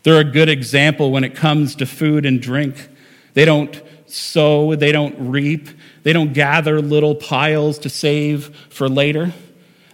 They're 0.03 0.21
a 0.21 0.25
good 0.25 0.49
example 0.49 1.13
when 1.13 1.25
it 1.25 1.35
comes 1.35 1.77
to 1.77 1.87
food 1.87 2.27
and 2.27 2.43
drink. 2.43 2.89
They 3.35 3.45
don't 3.45 3.81
sow, 4.07 4.75
they 4.75 4.93
don't 4.93 5.31
reap, 5.31 5.69
they 6.03 6.13
don't 6.13 6.33
gather 6.33 6.83
little 6.83 7.15
piles 7.15 7.79
to 7.81 7.89
save 7.89 8.55
for 8.69 8.89
later. 8.89 9.33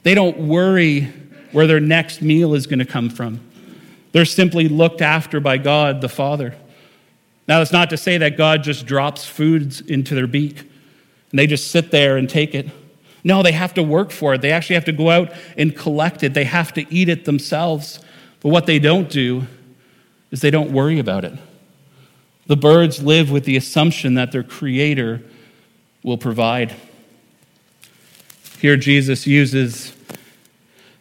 They 0.02 0.14
don't 0.14 0.38
worry 0.48 1.12
where 1.52 1.66
their 1.66 1.80
next 1.80 2.22
meal 2.22 2.54
is 2.54 2.66
going 2.66 2.78
to 2.78 2.84
come 2.84 3.10
from. 3.10 3.40
They're 4.12 4.24
simply 4.24 4.68
looked 4.68 5.02
after 5.02 5.40
by 5.40 5.58
God 5.58 6.00
the 6.00 6.08
Father. 6.08 6.54
Now, 7.46 7.58
that's 7.58 7.72
not 7.72 7.90
to 7.90 7.96
say 7.96 8.18
that 8.18 8.36
God 8.36 8.62
just 8.62 8.86
drops 8.86 9.24
foods 9.24 9.80
into 9.80 10.14
their 10.14 10.26
beak 10.26 10.60
and 11.30 11.38
they 11.38 11.46
just 11.46 11.70
sit 11.70 11.90
there 11.90 12.16
and 12.16 12.28
take 12.28 12.54
it. 12.54 12.68
No, 13.24 13.42
they 13.42 13.52
have 13.52 13.74
to 13.74 13.82
work 13.82 14.10
for 14.10 14.34
it. 14.34 14.42
They 14.42 14.52
actually 14.52 14.74
have 14.74 14.84
to 14.86 14.92
go 14.92 15.10
out 15.10 15.32
and 15.56 15.76
collect 15.76 16.22
it. 16.22 16.34
They 16.34 16.44
have 16.44 16.72
to 16.74 16.92
eat 16.92 17.08
it 17.08 17.24
themselves. 17.24 18.00
But 18.40 18.50
what 18.50 18.66
they 18.66 18.78
don't 18.78 19.10
do 19.10 19.46
is 20.30 20.40
they 20.40 20.50
don't 20.50 20.72
worry 20.72 20.98
about 20.98 21.24
it. 21.24 21.34
The 22.46 22.56
birds 22.56 23.02
live 23.02 23.30
with 23.30 23.44
the 23.44 23.56
assumption 23.56 24.14
that 24.14 24.32
their 24.32 24.42
Creator 24.42 25.22
will 26.02 26.16
provide. 26.16 26.74
Here, 28.58 28.76
Jesus 28.76 29.26
uses 29.26 29.94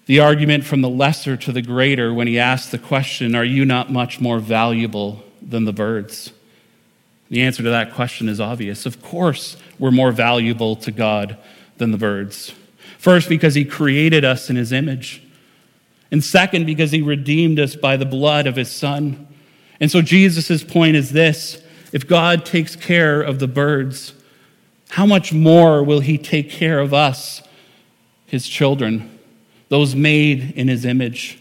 the 0.08 0.20
argument 0.22 0.64
from 0.64 0.82
the 0.82 0.90
lesser 0.90 1.38
to 1.38 1.52
the 1.52 1.62
greater 1.62 2.14
when 2.14 2.28
he 2.28 2.40
asks 2.40 2.72
the 2.72 2.80
question, 2.80 3.36
Are 3.36 3.44
you 3.44 3.66
not 3.66 3.92
much 3.92 4.20
more 4.20 4.40
valuable 4.40 5.24
than 5.42 5.66
the 5.66 5.74
birds? 5.74 6.32
The 7.30 7.42
answer 7.42 7.62
to 7.62 7.70
that 7.70 7.94
question 7.94 8.30
is 8.30 8.40
obvious. 8.40 8.86
Of 8.86 9.02
course, 9.02 9.58
we're 9.78 9.92
more 9.92 10.14
valuable 10.14 10.78
to 10.78 10.92
God 10.92 11.38
than 11.78 11.92
the 11.92 11.98
birds. 11.98 12.54
First, 12.98 13.28
because 13.28 13.54
he 13.54 13.66
created 13.66 14.24
us 14.24 14.50
in 14.50 14.56
his 14.56 14.72
image. 14.72 15.22
And 16.10 16.24
second, 16.24 16.66
because 16.66 16.92
he 16.92 17.02
redeemed 17.02 17.60
us 17.60 17.76
by 17.76 17.98
the 17.98 18.06
blood 18.06 18.48
of 18.48 18.56
his 18.56 18.72
son. 18.72 19.28
And 19.82 19.92
so 19.92 20.02
Jesus' 20.02 20.64
point 20.64 20.96
is 20.96 21.12
this 21.12 21.62
if 21.92 22.08
God 22.08 22.46
takes 22.46 22.76
care 22.78 23.22
of 23.22 23.40
the 23.40 23.48
birds, 23.48 24.14
how 24.90 25.06
much 25.06 25.34
more 25.34 25.84
will 25.84 26.00
he 26.00 26.18
take 26.18 26.50
care 26.50 26.80
of 26.80 26.94
us 26.94 27.42
his 28.26 28.48
children, 28.48 29.17
those 29.70 29.96
made 29.96 30.54
in 30.56 30.68
his 30.68 30.86
image. 30.86 31.40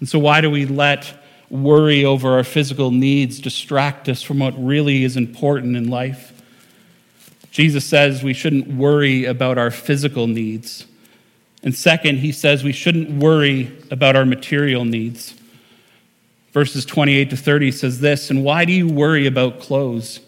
And 0.00 0.08
so, 0.08 0.18
why 0.18 0.40
do 0.40 0.50
we 0.50 0.66
let 0.66 1.12
worry 1.50 2.04
over 2.04 2.34
our 2.34 2.44
physical 2.44 2.90
needs 2.90 3.40
distract 3.40 4.08
us 4.08 4.22
from 4.22 4.38
what 4.38 4.54
really 4.56 5.04
is 5.04 5.16
important 5.16 5.76
in 5.76 5.88
life? 5.88 6.32
Jesus 7.50 7.84
says 7.84 8.22
we 8.22 8.32
shouldn't 8.32 8.68
worry 8.68 9.24
about 9.24 9.58
our 9.58 9.70
physical 9.70 10.26
needs. 10.26 10.86
And 11.62 11.74
second, 11.74 12.18
he 12.18 12.32
says 12.32 12.64
we 12.64 12.72
shouldn't 12.72 13.10
worry 13.10 13.76
about 13.90 14.16
our 14.16 14.24
material 14.24 14.84
needs. 14.84 15.34
Verses 16.52 16.84
28 16.84 17.30
to 17.30 17.36
30 17.36 17.72
says 17.72 18.00
this 18.00 18.30
And 18.30 18.44
why 18.44 18.64
do 18.64 18.72
you 18.72 18.88
worry 18.88 19.26
about 19.26 19.60
clothes? 19.60 20.20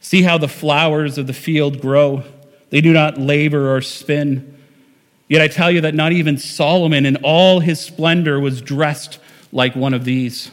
See 0.00 0.22
how 0.22 0.38
the 0.38 0.48
flowers 0.48 1.18
of 1.18 1.26
the 1.26 1.32
field 1.32 1.80
grow. 1.80 2.24
They 2.70 2.80
do 2.80 2.92
not 2.92 3.18
labor 3.18 3.74
or 3.74 3.80
spin. 3.80 4.51
Yet 5.32 5.40
I 5.40 5.48
tell 5.48 5.70
you 5.70 5.80
that 5.80 5.94
not 5.94 6.12
even 6.12 6.36
Solomon 6.36 7.06
in 7.06 7.16
all 7.24 7.60
his 7.60 7.80
splendor 7.80 8.38
was 8.38 8.60
dressed 8.60 9.18
like 9.50 9.74
one 9.74 9.94
of 9.94 10.04
these. 10.04 10.50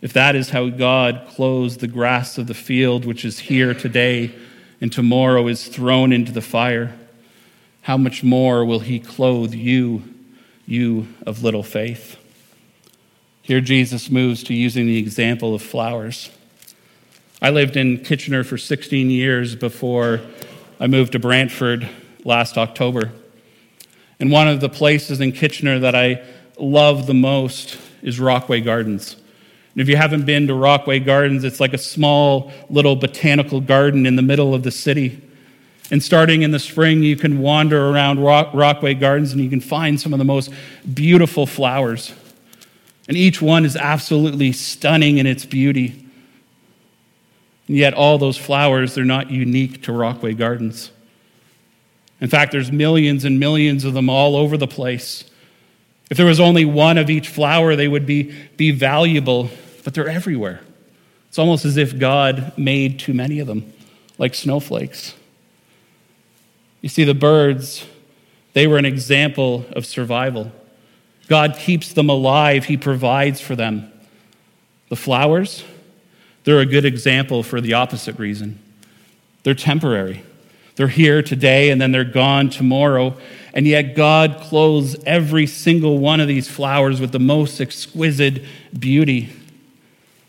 If 0.00 0.14
that 0.14 0.34
is 0.34 0.48
how 0.48 0.70
God 0.70 1.26
clothes 1.28 1.76
the 1.76 1.86
grass 1.86 2.38
of 2.38 2.46
the 2.46 2.54
field, 2.54 3.04
which 3.04 3.26
is 3.26 3.40
here 3.40 3.74
today 3.74 4.34
and 4.80 4.90
tomorrow 4.90 5.46
is 5.48 5.68
thrown 5.68 6.14
into 6.14 6.32
the 6.32 6.40
fire, 6.40 6.94
how 7.82 7.98
much 7.98 8.24
more 8.24 8.64
will 8.64 8.78
he 8.78 8.98
clothe 8.98 9.52
you, 9.52 10.02
you 10.64 11.08
of 11.26 11.42
little 11.42 11.62
faith? 11.62 12.16
Here, 13.42 13.60
Jesus 13.60 14.10
moves 14.10 14.42
to 14.44 14.54
using 14.54 14.86
the 14.86 14.96
example 14.96 15.54
of 15.54 15.60
flowers. 15.60 16.30
I 17.42 17.50
lived 17.50 17.76
in 17.76 18.02
Kitchener 18.02 18.44
for 18.44 18.56
16 18.56 19.10
years 19.10 19.54
before 19.54 20.22
I 20.80 20.86
moved 20.86 21.12
to 21.12 21.18
Brantford 21.18 21.86
last 22.24 22.56
October. 22.56 23.12
And 24.20 24.30
one 24.30 24.48
of 24.48 24.60
the 24.60 24.68
places 24.68 25.20
in 25.20 25.32
Kitchener 25.32 25.78
that 25.78 25.94
I 25.94 26.22
love 26.58 27.06
the 27.06 27.14
most 27.14 27.78
is 28.02 28.18
Rockway 28.18 28.60
Gardens. 28.60 29.16
And 29.72 29.82
if 29.82 29.88
you 29.88 29.96
haven't 29.96 30.26
been 30.26 30.48
to 30.48 30.54
Rockway 30.54 30.98
Gardens, 30.98 31.44
it's 31.44 31.60
like 31.60 31.72
a 31.72 31.78
small 31.78 32.50
little 32.68 32.96
botanical 32.96 33.60
garden 33.60 34.06
in 34.06 34.16
the 34.16 34.22
middle 34.22 34.54
of 34.54 34.64
the 34.64 34.72
city. 34.72 35.22
And 35.90 36.02
starting 36.02 36.42
in 36.42 36.50
the 36.50 36.58
spring, 36.58 37.02
you 37.02 37.16
can 37.16 37.38
wander 37.38 37.88
around 37.88 38.20
Rock, 38.20 38.50
Rockway 38.52 38.94
Gardens 38.94 39.32
and 39.32 39.40
you 39.40 39.48
can 39.48 39.60
find 39.60 40.00
some 40.00 40.12
of 40.12 40.18
the 40.18 40.24
most 40.24 40.50
beautiful 40.94 41.46
flowers. 41.46 42.12
And 43.06 43.16
each 43.16 43.40
one 43.40 43.64
is 43.64 43.76
absolutely 43.76 44.52
stunning 44.52 45.18
in 45.18 45.26
its 45.26 45.46
beauty. 45.46 46.04
And 47.68 47.76
yet, 47.76 47.94
all 47.94 48.18
those 48.18 48.36
flowers, 48.36 48.94
they're 48.94 49.04
not 49.04 49.30
unique 49.30 49.82
to 49.84 49.92
Rockway 49.92 50.34
Gardens. 50.34 50.90
In 52.20 52.28
fact, 52.28 52.52
there's 52.52 52.72
millions 52.72 53.24
and 53.24 53.38
millions 53.38 53.84
of 53.84 53.94
them 53.94 54.08
all 54.08 54.36
over 54.36 54.56
the 54.56 54.66
place. 54.66 55.24
If 56.10 56.16
there 56.16 56.26
was 56.26 56.40
only 56.40 56.64
one 56.64 56.98
of 56.98 57.10
each 57.10 57.28
flower, 57.28 57.76
they 57.76 57.88
would 57.88 58.06
be, 58.06 58.34
be 58.56 58.70
valuable, 58.70 59.50
but 59.84 59.94
they're 59.94 60.08
everywhere. 60.08 60.60
It's 61.28 61.38
almost 61.38 61.64
as 61.64 61.76
if 61.76 61.98
God 61.98 62.56
made 62.56 62.98
too 62.98 63.12
many 63.12 63.38
of 63.38 63.46
them, 63.46 63.72
like 64.16 64.34
snowflakes. 64.34 65.14
You 66.80 66.88
see, 66.88 67.04
the 67.04 67.14
birds, 67.14 67.86
they 68.54 68.66
were 68.66 68.78
an 68.78 68.86
example 68.86 69.66
of 69.72 69.84
survival. 69.84 70.50
God 71.28 71.56
keeps 71.58 71.92
them 71.92 72.08
alive, 72.08 72.64
He 72.64 72.76
provides 72.76 73.40
for 73.40 73.54
them. 73.54 73.92
The 74.88 74.96
flowers, 74.96 75.64
they're 76.44 76.60
a 76.60 76.66
good 76.66 76.86
example 76.86 77.42
for 77.42 77.60
the 77.60 77.74
opposite 77.74 78.18
reason. 78.18 78.58
They're 79.42 79.54
temporary. 79.54 80.22
They're 80.78 80.86
here 80.86 81.22
today 81.22 81.70
and 81.70 81.80
then 81.80 81.90
they're 81.90 82.04
gone 82.04 82.50
tomorrow. 82.50 83.16
And 83.52 83.66
yet, 83.66 83.96
God 83.96 84.38
clothes 84.42 84.96
every 85.04 85.48
single 85.48 85.98
one 85.98 86.20
of 86.20 86.28
these 86.28 86.48
flowers 86.48 87.00
with 87.00 87.10
the 87.10 87.18
most 87.18 87.60
exquisite 87.60 88.44
beauty. 88.78 89.28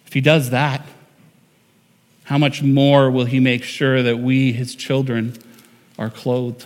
If 0.08 0.14
He 0.14 0.22
does 0.22 0.50
that, 0.50 0.84
how 2.24 2.40
much 2.40 2.64
more 2.64 3.12
will 3.12 3.26
He 3.26 3.40
make 3.40 3.64
sure 3.64 4.02
that 4.02 4.18
we, 4.18 4.52
His 4.52 4.74
children, 4.74 5.38
are 6.00 6.10
clothed? 6.10 6.66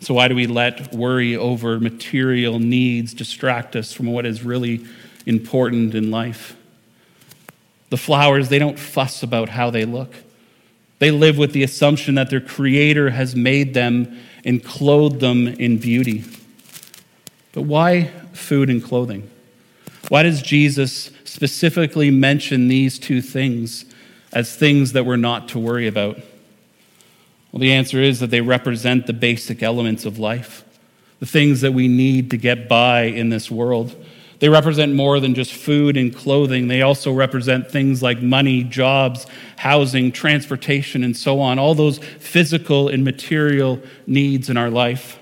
So, 0.00 0.14
why 0.14 0.26
do 0.26 0.34
we 0.34 0.48
let 0.48 0.92
worry 0.92 1.36
over 1.36 1.78
material 1.78 2.58
needs 2.58 3.14
distract 3.14 3.76
us 3.76 3.92
from 3.92 4.06
what 4.06 4.26
is 4.26 4.42
really 4.42 4.84
important 5.24 5.94
in 5.94 6.10
life? 6.10 6.56
The 7.90 7.96
flowers, 7.96 8.48
they 8.48 8.58
don't 8.58 8.76
fuss 8.76 9.22
about 9.22 9.50
how 9.50 9.70
they 9.70 9.84
look. 9.84 10.16
They 11.04 11.10
live 11.10 11.36
with 11.36 11.52
the 11.52 11.62
assumption 11.62 12.14
that 12.14 12.30
their 12.30 12.40
Creator 12.40 13.10
has 13.10 13.36
made 13.36 13.74
them 13.74 14.18
and 14.42 14.64
clothed 14.64 15.20
them 15.20 15.46
in 15.46 15.76
beauty. 15.76 16.24
But 17.52 17.64
why 17.64 18.04
food 18.32 18.70
and 18.70 18.82
clothing? 18.82 19.28
Why 20.08 20.22
does 20.22 20.40
Jesus 20.40 21.10
specifically 21.24 22.10
mention 22.10 22.68
these 22.68 22.98
two 22.98 23.20
things 23.20 23.84
as 24.32 24.56
things 24.56 24.92
that 24.92 25.04
we're 25.04 25.16
not 25.16 25.50
to 25.50 25.58
worry 25.58 25.86
about? 25.86 26.16
Well, 27.52 27.60
the 27.60 27.74
answer 27.74 28.00
is 28.00 28.20
that 28.20 28.30
they 28.30 28.40
represent 28.40 29.06
the 29.06 29.12
basic 29.12 29.62
elements 29.62 30.06
of 30.06 30.18
life, 30.18 30.64
the 31.20 31.26
things 31.26 31.60
that 31.60 31.72
we 31.72 31.86
need 31.86 32.30
to 32.30 32.38
get 32.38 32.66
by 32.66 33.02
in 33.02 33.28
this 33.28 33.50
world. 33.50 33.94
They 34.44 34.50
represent 34.50 34.92
more 34.92 35.20
than 35.20 35.34
just 35.34 35.54
food 35.54 35.96
and 35.96 36.14
clothing. 36.14 36.68
They 36.68 36.82
also 36.82 37.10
represent 37.10 37.70
things 37.70 38.02
like 38.02 38.20
money, 38.20 38.62
jobs, 38.62 39.26
housing, 39.56 40.12
transportation, 40.12 41.02
and 41.02 41.16
so 41.16 41.40
on, 41.40 41.58
all 41.58 41.74
those 41.74 41.96
physical 41.96 42.88
and 42.88 43.02
material 43.06 43.80
needs 44.06 44.50
in 44.50 44.58
our 44.58 44.68
life. 44.68 45.18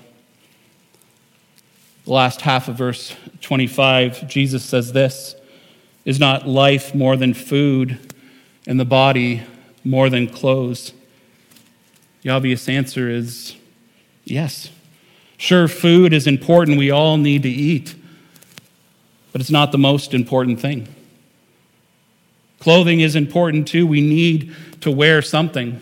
The 2.03 2.11
last 2.11 2.41
half 2.41 2.67
of 2.67 2.75
verse 2.75 3.15
25, 3.39 4.27
Jesus 4.27 4.61
says 4.61 4.91
this 4.91 5.35
Is 6.03 6.19
not 6.19 6.45
life 6.45 6.93
more 6.93 7.15
than 7.15 7.33
food, 7.33 8.13
and 8.67 8.77
the 8.77 8.83
body 8.83 9.43
more 9.85 10.09
than 10.09 10.27
clothes? 10.27 10.91
The 12.23 12.31
obvious 12.31 12.67
answer 12.67 13.09
is 13.09 13.55
yes. 14.25 14.69
Sure, 15.37 15.69
food 15.69 16.11
is 16.11 16.27
important. 16.27 16.77
We 16.77 16.91
all 16.91 17.15
need 17.15 17.43
to 17.43 17.49
eat 17.49 17.95
but 19.33 19.41
it's 19.41 19.51
not 19.51 19.73
the 19.73 19.77
most 19.77 20.13
important 20.13 20.61
thing. 20.61 20.87
Clothing 22.59 23.01
is 23.01 23.17
important 23.17 23.67
too. 23.67 23.85
We 23.85 23.99
need 23.99 24.55
to 24.81 24.89
wear 24.89 25.21
something. 25.21 25.81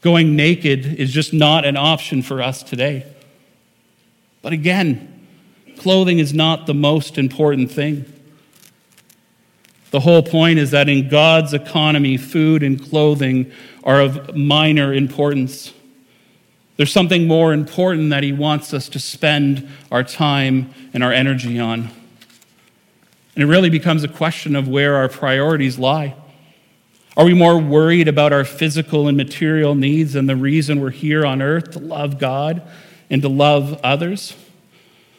Going 0.00 0.36
naked 0.36 0.86
is 0.86 1.12
just 1.12 1.34
not 1.34 1.66
an 1.66 1.76
option 1.76 2.22
for 2.22 2.40
us 2.40 2.62
today. 2.62 3.04
But 4.40 4.54
again, 4.54 5.26
clothing 5.76 6.18
is 6.18 6.32
not 6.32 6.66
the 6.66 6.72
most 6.72 7.18
important 7.18 7.70
thing. 7.70 8.10
The 9.90 10.00
whole 10.00 10.22
point 10.22 10.58
is 10.58 10.70
that 10.70 10.88
in 10.88 11.08
God's 11.08 11.52
economy, 11.52 12.16
food 12.16 12.62
and 12.62 12.82
clothing 12.82 13.50
are 13.84 14.00
of 14.00 14.36
minor 14.36 14.94
importance. 14.94 15.72
There's 16.76 16.92
something 16.92 17.26
more 17.26 17.52
important 17.52 18.10
that 18.10 18.22
He 18.22 18.32
wants 18.32 18.72
us 18.72 18.88
to 18.90 19.00
spend 19.00 19.68
our 19.90 20.04
time 20.04 20.72
and 20.94 21.02
our 21.02 21.12
energy 21.12 21.58
on. 21.58 21.90
And 23.38 23.44
it 23.44 23.50
really 23.52 23.70
becomes 23.70 24.02
a 24.02 24.08
question 24.08 24.56
of 24.56 24.66
where 24.66 24.96
our 24.96 25.08
priorities 25.08 25.78
lie. 25.78 26.16
Are 27.16 27.24
we 27.24 27.34
more 27.34 27.56
worried 27.56 28.08
about 28.08 28.32
our 28.32 28.44
physical 28.44 29.06
and 29.06 29.16
material 29.16 29.76
needs 29.76 30.14
than 30.14 30.26
the 30.26 30.34
reason 30.34 30.80
we're 30.80 30.90
here 30.90 31.24
on 31.24 31.40
earth 31.40 31.70
to 31.70 31.78
love 31.78 32.18
God 32.18 32.62
and 33.08 33.22
to 33.22 33.28
love 33.28 33.78
others? 33.84 34.34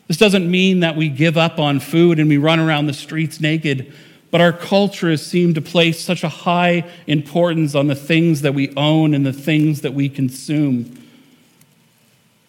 This 0.10 0.18
doesn't 0.18 0.52
mean 0.52 0.82
that 0.82 0.98
we 0.98 1.08
give 1.08 1.38
up 1.38 1.60
on 1.60 1.80
food 1.80 2.20
and 2.20 2.28
we 2.28 2.36
run 2.36 2.60
around 2.60 2.88
the 2.88 2.94
streets 2.94 3.40
naked, 3.40 3.94
but 4.32 4.42
our 4.42 4.52
culture 4.52 5.10
has 5.10 5.26
seemed 5.26 5.56
to 5.56 5.62
place 5.62 5.98
such 6.04 6.26
a 6.26 6.30
high 6.30 6.92
importance 7.08 7.74
on 7.74 7.88
the 7.88 7.96
things 7.96 8.42
that 8.42 8.54
we 8.54 8.74
own 8.76 9.14
and 9.14 9.26
the 9.26 9.32
things 9.32 9.80
that 9.80 9.94
we 9.94 10.10
consume. 10.10 11.08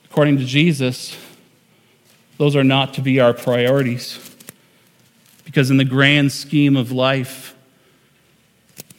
According 0.06 0.38
to 0.38 0.44
Jesus, 0.44 1.16
those 2.38 2.56
are 2.56 2.64
not 2.64 2.92
to 2.94 3.02
be 3.02 3.20
our 3.20 3.33
priorities 3.33 4.30
because, 5.50 5.68
in 5.68 5.78
the 5.78 5.84
grand 5.84 6.30
scheme 6.30 6.76
of 6.76 6.92
life, 6.92 7.56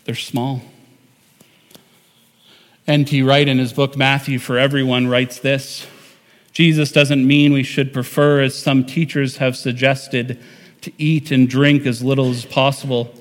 they're 0.04 0.16
small. 0.16 0.62
N.T. 2.86 3.24
Wright, 3.24 3.48
in 3.48 3.58
his 3.58 3.72
book 3.72 3.96
Matthew 3.96 4.38
for 4.38 4.58
Everyone, 4.58 5.08
writes 5.08 5.40
this 5.40 5.88
Jesus 6.52 6.92
doesn't 6.92 7.26
mean 7.26 7.54
we 7.54 7.64
should 7.64 7.94
prefer, 7.94 8.42
as 8.42 8.54
some 8.54 8.84
teachers 8.84 9.38
have 9.38 9.56
suggested, 9.56 10.44
to 10.82 10.92
eat 10.98 11.32
and 11.32 11.50
drink 11.50 11.86
as 11.86 12.04
little 12.04 12.30
as 12.30 12.44
possible 12.44 13.16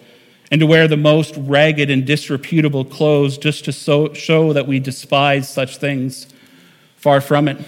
and 0.51 0.59
to 0.59 0.67
wear 0.67 0.89
the 0.89 0.97
most 0.97 1.37
ragged 1.37 1.89
and 1.89 2.05
disreputable 2.05 2.85
clothes 2.85 3.39
just 3.39 3.65
to 3.67 3.73
so, 3.73 4.13
show 4.13 4.53
that 4.53 4.67
we 4.67 4.81
despise 4.81 5.49
such 5.49 5.77
things. 5.77 6.27
Far 6.97 7.21
from 7.21 7.47
it. 7.47 7.59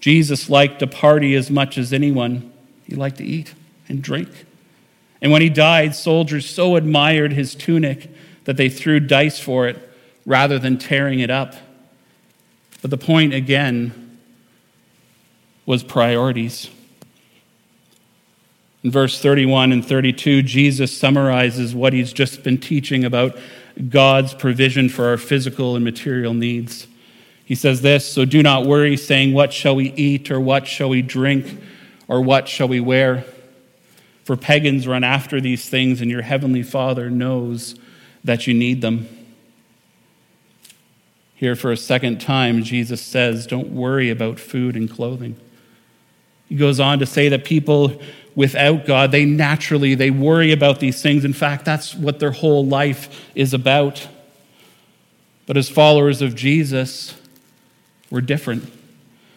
Jesus 0.00 0.50
liked 0.50 0.80
to 0.80 0.88
party 0.88 1.36
as 1.36 1.48
much 1.48 1.78
as 1.78 1.92
anyone, 1.92 2.52
he 2.82 2.96
liked 2.96 3.18
to 3.18 3.24
eat 3.24 3.54
and 3.88 4.02
drink. 4.02 4.46
And 5.20 5.32
when 5.32 5.42
he 5.42 5.48
died, 5.48 5.94
soldiers 5.94 6.48
so 6.48 6.76
admired 6.76 7.32
his 7.32 7.54
tunic 7.54 8.10
that 8.44 8.56
they 8.56 8.68
threw 8.68 9.00
dice 9.00 9.40
for 9.40 9.66
it 9.66 9.78
rather 10.26 10.58
than 10.58 10.78
tearing 10.78 11.20
it 11.20 11.30
up. 11.30 11.54
But 12.82 12.90
the 12.90 12.98
point 12.98 13.32
again 13.32 14.18
was 15.66 15.82
priorities. 15.82 16.68
In 18.82 18.90
verse 18.90 19.18
31 19.18 19.72
and 19.72 19.84
32, 19.84 20.42
Jesus 20.42 20.96
summarizes 20.96 21.74
what 21.74 21.94
he's 21.94 22.12
just 22.12 22.42
been 22.42 22.58
teaching 22.58 23.04
about 23.04 23.36
God's 23.88 24.34
provision 24.34 24.90
for 24.90 25.08
our 25.08 25.16
physical 25.16 25.74
and 25.74 25.84
material 25.84 26.34
needs. 26.34 26.86
He 27.46 27.54
says 27.54 27.80
this 27.80 28.06
So 28.10 28.24
do 28.26 28.42
not 28.42 28.66
worry, 28.66 28.96
saying, 28.96 29.32
What 29.32 29.52
shall 29.52 29.74
we 29.74 29.92
eat, 29.92 30.30
or 30.30 30.38
what 30.38 30.66
shall 30.66 30.90
we 30.90 31.00
drink, 31.00 31.58
or 32.08 32.20
what 32.20 32.48
shall 32.48 32.68
we 32.68 32.80
wear? 32.80 33.24
For 34.24 34.36
pagans 34.36 34.88
run 34.88 35.04
after 35.04 35.40
these 35.40 35.68
things, 35.68 36.00
and 36.00 36.10
your 36.10 36.22
heavenly 36.22 36.62
Father 36.62 37.10
knows 37.10 37.76
that 38.24 38.46
you 38.46 38.54
need 38.54 38.80
them. 38.80 39.08
Here, 41.34 41.54
for 41.54 41.70
a 41.70 41.76
second 41.76 42.20
time, 42.20 42.62
Jesus 42.62 43.02
says, 43.02 43.46
Don't 43.46 43.68
worry 43.68 44.08
about 44.08 44.40
food 44.40 44.76
and 44.76 44.90
clothing. 44.90 45.36
He 46.48 46.56
goes 46.56 46.80
on 46.80 46.98
to 47.00 47.06
say 47.06 47.28
that 47.28 47.44
people 47.44 48.00
without 48.34 48.86
God, 48.86 49.12
they 49.12 49.24
naturally 49.24 49.94
they 49.94 50.10
worry 50.10 50.52
about 50.52 50.80
these 50.80 51.02
things. 51.02 51.24
In 51.24 51.32
fact, 51.32 51.64
that's 51.64 51.94
what 51.94 52.18
their 52.18 52.32
whole 52.32 52.64
life 52.64 53.30
is 53.34 53.52
about. 53.52 54.08
But 55.46 55.56
as 55.56 55.68
followers 55.68 56.22
of 56.22 56.34
Jesus, 56.34 57.14
we're 58.10 58.22
different 58.22 58.72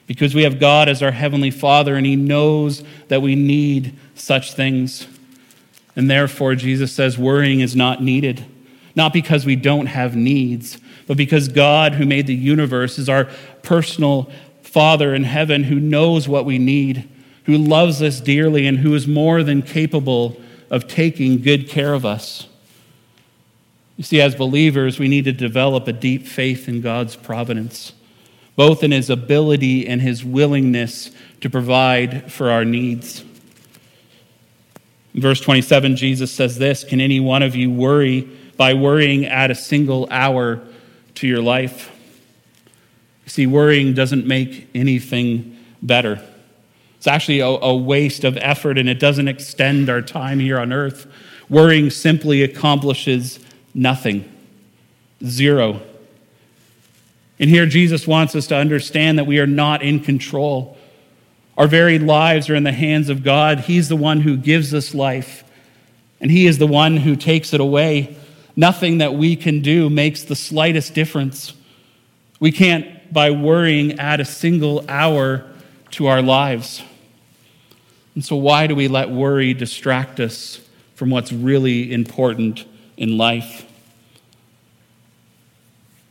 because 0.08 0.34
we 0.34 0.44
have 0.44 0.60
God 0.60 0.90
as 0.90 1.04
our 1.04 1.12
heavenly 1.12 1.52
Father 1.52 1.96
and 1.96 2.06
he 2.06 2.16
knows 2.16 2.84
that 3.10 3.22
we 3.22 3.36
need 3.36 3.96
such 4.16 4.54
things. 4.54 5.08
And 5.96 6.10
therefore, 6.10 6.56
Jesus 6.56 6.92
says 6.94 7.18
worrying 7.18 7.60
is 7.60 7.76
not 7.76 8.02
needed, 8.02 8.46
not 8.96 9.14
because 9.14 9.46
we 9.46 9.56
don't 9.56 9.88
have 9.88 10.16
needs, 10.16 10.80
but 11.06 11.18
because 11.18 11.50
God, 11.50 11.94
who 11.94 12.06
made 12.06 12.28
the 12.28 12.36
universe, 12.36 12.98
is 12.98 13.10
our 13.10 13.26
personal 13.64 14.32
Father 14.62 15.14
in 15.14 15.24
heaven 15.24 15.64
who 15.64 15.80
knows 15.80 16.28
what 16.28 16.46
we 16.46 16.58
need, 16.58 17.10
who 17.46 17.58
loves 17.58 18.02
us 18.02 18.20
dearly, 18.20 18.68
and 18.68 18.80
who 18.80 18.94
is 18.94 19.08
more 19.08 19.44
than 19.44 19.62
capable 19.62 20.40
of 20.70 20.88
taking 20.88 21.42
good 21.42 21.68
care 21.70 21.94
of 21.94 22.06
us. 22.06 22.48
You 23.96 24.04
see, 24.04 24.22
as 24.22 24.36
believers, 24.36 25.00
we 25.00 25.08
need 25.08 25.26
to 25.26 25.32
develop 25.32 25.88
a 25.88 25.94
deep 25.94 26.28
faith 26.28 26.70
in 26.70 26.82
God's 26.82 27.16
providence, 27.16 27.94
both 28.58 28.84
in 28.84 28.92
his 28.92 29.10
ability 29.10 29.88
and 29.88 30.02
his 30.02 30.26
willingness 30.26 31.12
to 31.40 31.50
provide 31.50 32.30
for 32.30 32.50
our 32.52 32.66
needs. 32.66 33.24
In 35.14 35.22
verse 35.22 35.40
27, 35.40 35.96
Jesus 35.96 36.32
says 36.32 36.58
this 36.58 36.84
Can 36.84 37.00
any 37.00 37.22
one 37.22 37.44
of 37.44 37.56
you 37.56 37.72
worry 37.72 38.22
by 38.58 38.74
worrying 38.74 39.26
add 39.26 39.52
a 39.52 39.56
single 39.56 40.08
hour 40.12 40.60
to 41.16 41.28
your 41.28 41.42
life? 41.42 41.92
See, 43.28 43.46
worrying 43.46 43.94
doesn't 43.94 44.26
make 44.26 44.68
anything 44.74 45.58
better. 45.82 46.22
It's 46.98 47.08
actually 47.08 47.40
a, 47.42 47.48
a, 47.48 47.76
waste 47.76 48.24
of 48.24 48.38
effort 48.38 48.80
and 48.80 48.90
it 48.90 49.00
doesn't 49.00 49.28
extend 49.28 49.90
our 49.90 50.02
time 50.02 50.40
here 50.40 50.58
on 50.58 50.74
earth. 50.74 51.06
Worrying 51.48 51.92
simply 51.92 52.42
accomplishes 52.42 53.40
nothing, 53.76 54.30
zero. 55.24 55.82
And 57.40 57.50
here 57.50 57.66
Jesus 57.66 58.08
wants 58.08 58.36
us 58.36 58.48
to 58.48 58.56
understand 58.56 59.20
that 59.20 59.26
we 59.26 59.40
are 59.40 59.48
not 59.48 59.84
in 59.84 60.00
control. 60.00 60.78
Our 61.58 61.68
very 61.68 62.00
lives 62.00 62.50
are 62.50 62.56
in 62.56 62.64
the 62.64 62.72
hands 62.72 63.10
of 63.10 63.24
God. 63.24 63.62
He's 63.62 63.90
the 63.90 63.96
one 63.96 64.22
who 64.22 64.38
gives 64.38 64.74
us 64.74 64.94
life, 64.94 65.44
and 66.20 66.32
He 66.32 66.48
is 66.48 66.58
the 66.58 66.68
one 66.68 66.98
who 66.98 67.16
takes 67.16 67.54
it 67.54 67.60
away. 67.60 68.16
Nothing 68.56 69.00
that 69.00 69.14
we 69.14 69.36
can 69.36 69.62
do 69.62 69.90
makes 69.90 70.24
the 70.24 70.36
slightest 70.36 70.96
difference. 70.96 71.54
We 72.40 72.52
can't, 72.52 73.14
by 73.14 73.32
worrying, 73.32 74.00
add 74.00 74.20
a 74.20 74.26
single 74.26 74.84
hour 74.90 75.46
to 75.92 76.08
our 76.08 76.22
lives. 76.22 76.82
And 78.16 78.26
so, 78.26 78.36
why 78.36 78.66
do 78.66 78.76
we 78.76 78.88
let 78.88 79.12
worry 79.12 79.54
distract 79.54 80.20
us 80.20 80.60
from 80.96 81.12
what's 81.12 81.32
really 81.32 81.94
important 81.94 82.66
in 82.98 83.18
life? 83.18 83.67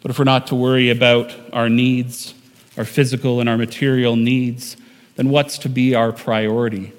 But 0.06 0.12
if 0.12 0.20
we're 0.20 0.24
not 0.24 0.46
to 0.46 0.54
worry 0.54 0.90
about 0.90 1.34
our 1.52 1.68
needs, 1.68 2.32
our 2.78 2.84
physical 2.84 3.40
and 3.40 3.48
our 3.48 3.58
material 3.58 4.14
needs, 4.14 4.76
then 5.16 5.30
what's 5.30 5.58
to 5.58 5.68
be 5.68 5.96
our 5.96 6.12
priority? 6.12 6.92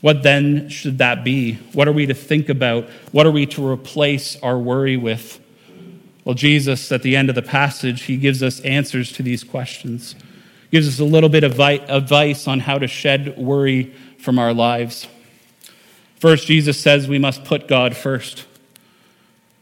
What 0.00 0.22
then 0.22 0.68
should 0.68 0.98
that 0.98 1.24
be? 1.24 1.54
What 1.72 1.88
are 1.88 1.92
we 1.92 2.06
to 2.06 2.14
think 2.14 2.48
about? 2.48 2.84
What 3.10 3.26
are 3.26 3.32
we 3.32 3.46
to 3.46 3.68
replace 3.68 4.40
our 4.44 4.56
worry 4.56 4.96
with? 4.96 5.40
Well, 6.24 6.36
Jesus, 6.36 6.92
at 6.92 7.02
the 7.02 7.16
end 7.16 7.30
of 7.30 7.34
the 7.34 7.42
passage, 7.42 8.02
he 8.02 8.16
gives 8.16 8.44
us 8.44 8.60
answers 8.60 9.10
to 9.14 9.24
these 9.24 9.42
questions. 9.42 10.14
He 10.70 10.76
gives 10.76 10.86
us 10.86 11.00
a 11.00 11.04
little 11.04 11.28
bit 11.28 11.42
of 11.42 11.58
advice 11.58 12.46
on 12.46 12.60
how 12.60 12.78
to 12.78 12.86
shed 12.86 13.36
worry 13.36 13.92
from 14.20 14.38
our 14.38 14.54
lives. 14.54 15.08
First, 16.20 16.46
Jesus 16.46 16.80
says 16.80 17.08
we 17.08 17.18
must 17.18 17.42
put 17.42 17.66
God 17.66 17.96
first. 17.96 18.46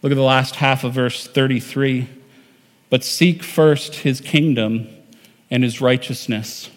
Look 0.03 0.13
at 0.13 0.17
the 0.17 0.21
last 0.21 0.57
half 0.57 0.85
of 0.85 0.93
verse 0.93 1.27
33. 1.27 2.09
But 2.91 3.05
seek 3.05 3.43
first 3.43 3.97
his 3.97 4.21
kingdom 4.21 4.89
and 5.51 5.63
his 5.63 5.81
righteousness 5.81 6.71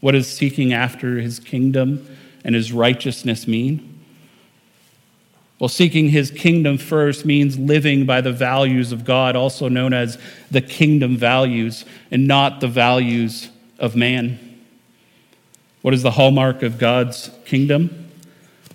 what 0.00 0.12
does 0.12 0.28
seeking 0.28 0.72
after 0.72 1.18
his 1.18 1.38
kingdom 1.38 2.06
and 2.44 2.54
his 2.54 2.72
righteousness 2.72 3.46
mean? 3.46 3.92
Well, 5.58 5.68
seeking 5.68 6.10
his 6.10 6.30
kingdom 6.30 6.76
first 6.76 7.24
means 7.24 7.58
living 7.58 8.04
by 8.04 8.20
the 8.20 8.32
values 8.32 8.92
of 8.92 9.04
God, 9.06 9.36
also 9.36 9.68
known 9.68 9.94
as 9.94 10.18
the 10.50 10.60
kingdom 10.60 11.16
values, 11.16 11.86
and 12.10 12.28
not 12.28 12.60
the 12.60 12.68
values 12.68 13.48
of 13.78 13.96
man. 13.96 14.38
What 15.80 15.94
is 15.94 16.02
the 16.02 16.10
hallmark 16.10 16.62
of 16.62 16.78
God's 16.78 17.30
kingdom? 17.46 18.10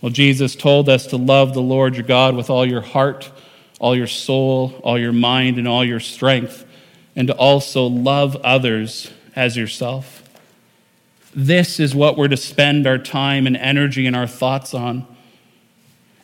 Well, 0.01 0.11
Jesus 0.11 0.55
told 0.55 0.89
us 0.89 1.05
to 1.07 1.17
love 1.17 1.53
the 1.53 1.61
Lord 1.61 1.95
your 1.95 2.05
God 2.05 2.35
with 2.35 2.49
all 2.49 2.65
your 2.65 2.81
heart, 2.81 3.31
all 3.81 3.95
your 3.95 4.07
soul, 4.07 4.79
all 4.83 4.97
your 4.97 5.11
mind, 5.11 5.57
and 5.57 5.67
all 5.67 5.83
your 5.83 5.99
strength, 5.99 6.65
and 7.15 7.27
to 7.27 7.33
also 7.35 7.87
love 7.87 8.35
others 8.43 9.11
as 9.35 9.57
yourself. 9.57 10.23
This 11.33 11.79
is 11.79 11.95
what 11.95 12.15
we're 12.15 12.27
to 12.27 12.37
spend 12.37 12.85
our 12.85 12.99
time 12.99 13.47
and 13.47 13.57
energy 13.57 14.05
and 14.05 14.15
our 14.15 14.27
thoughts 14.27 14.75
on. 14.75 15.07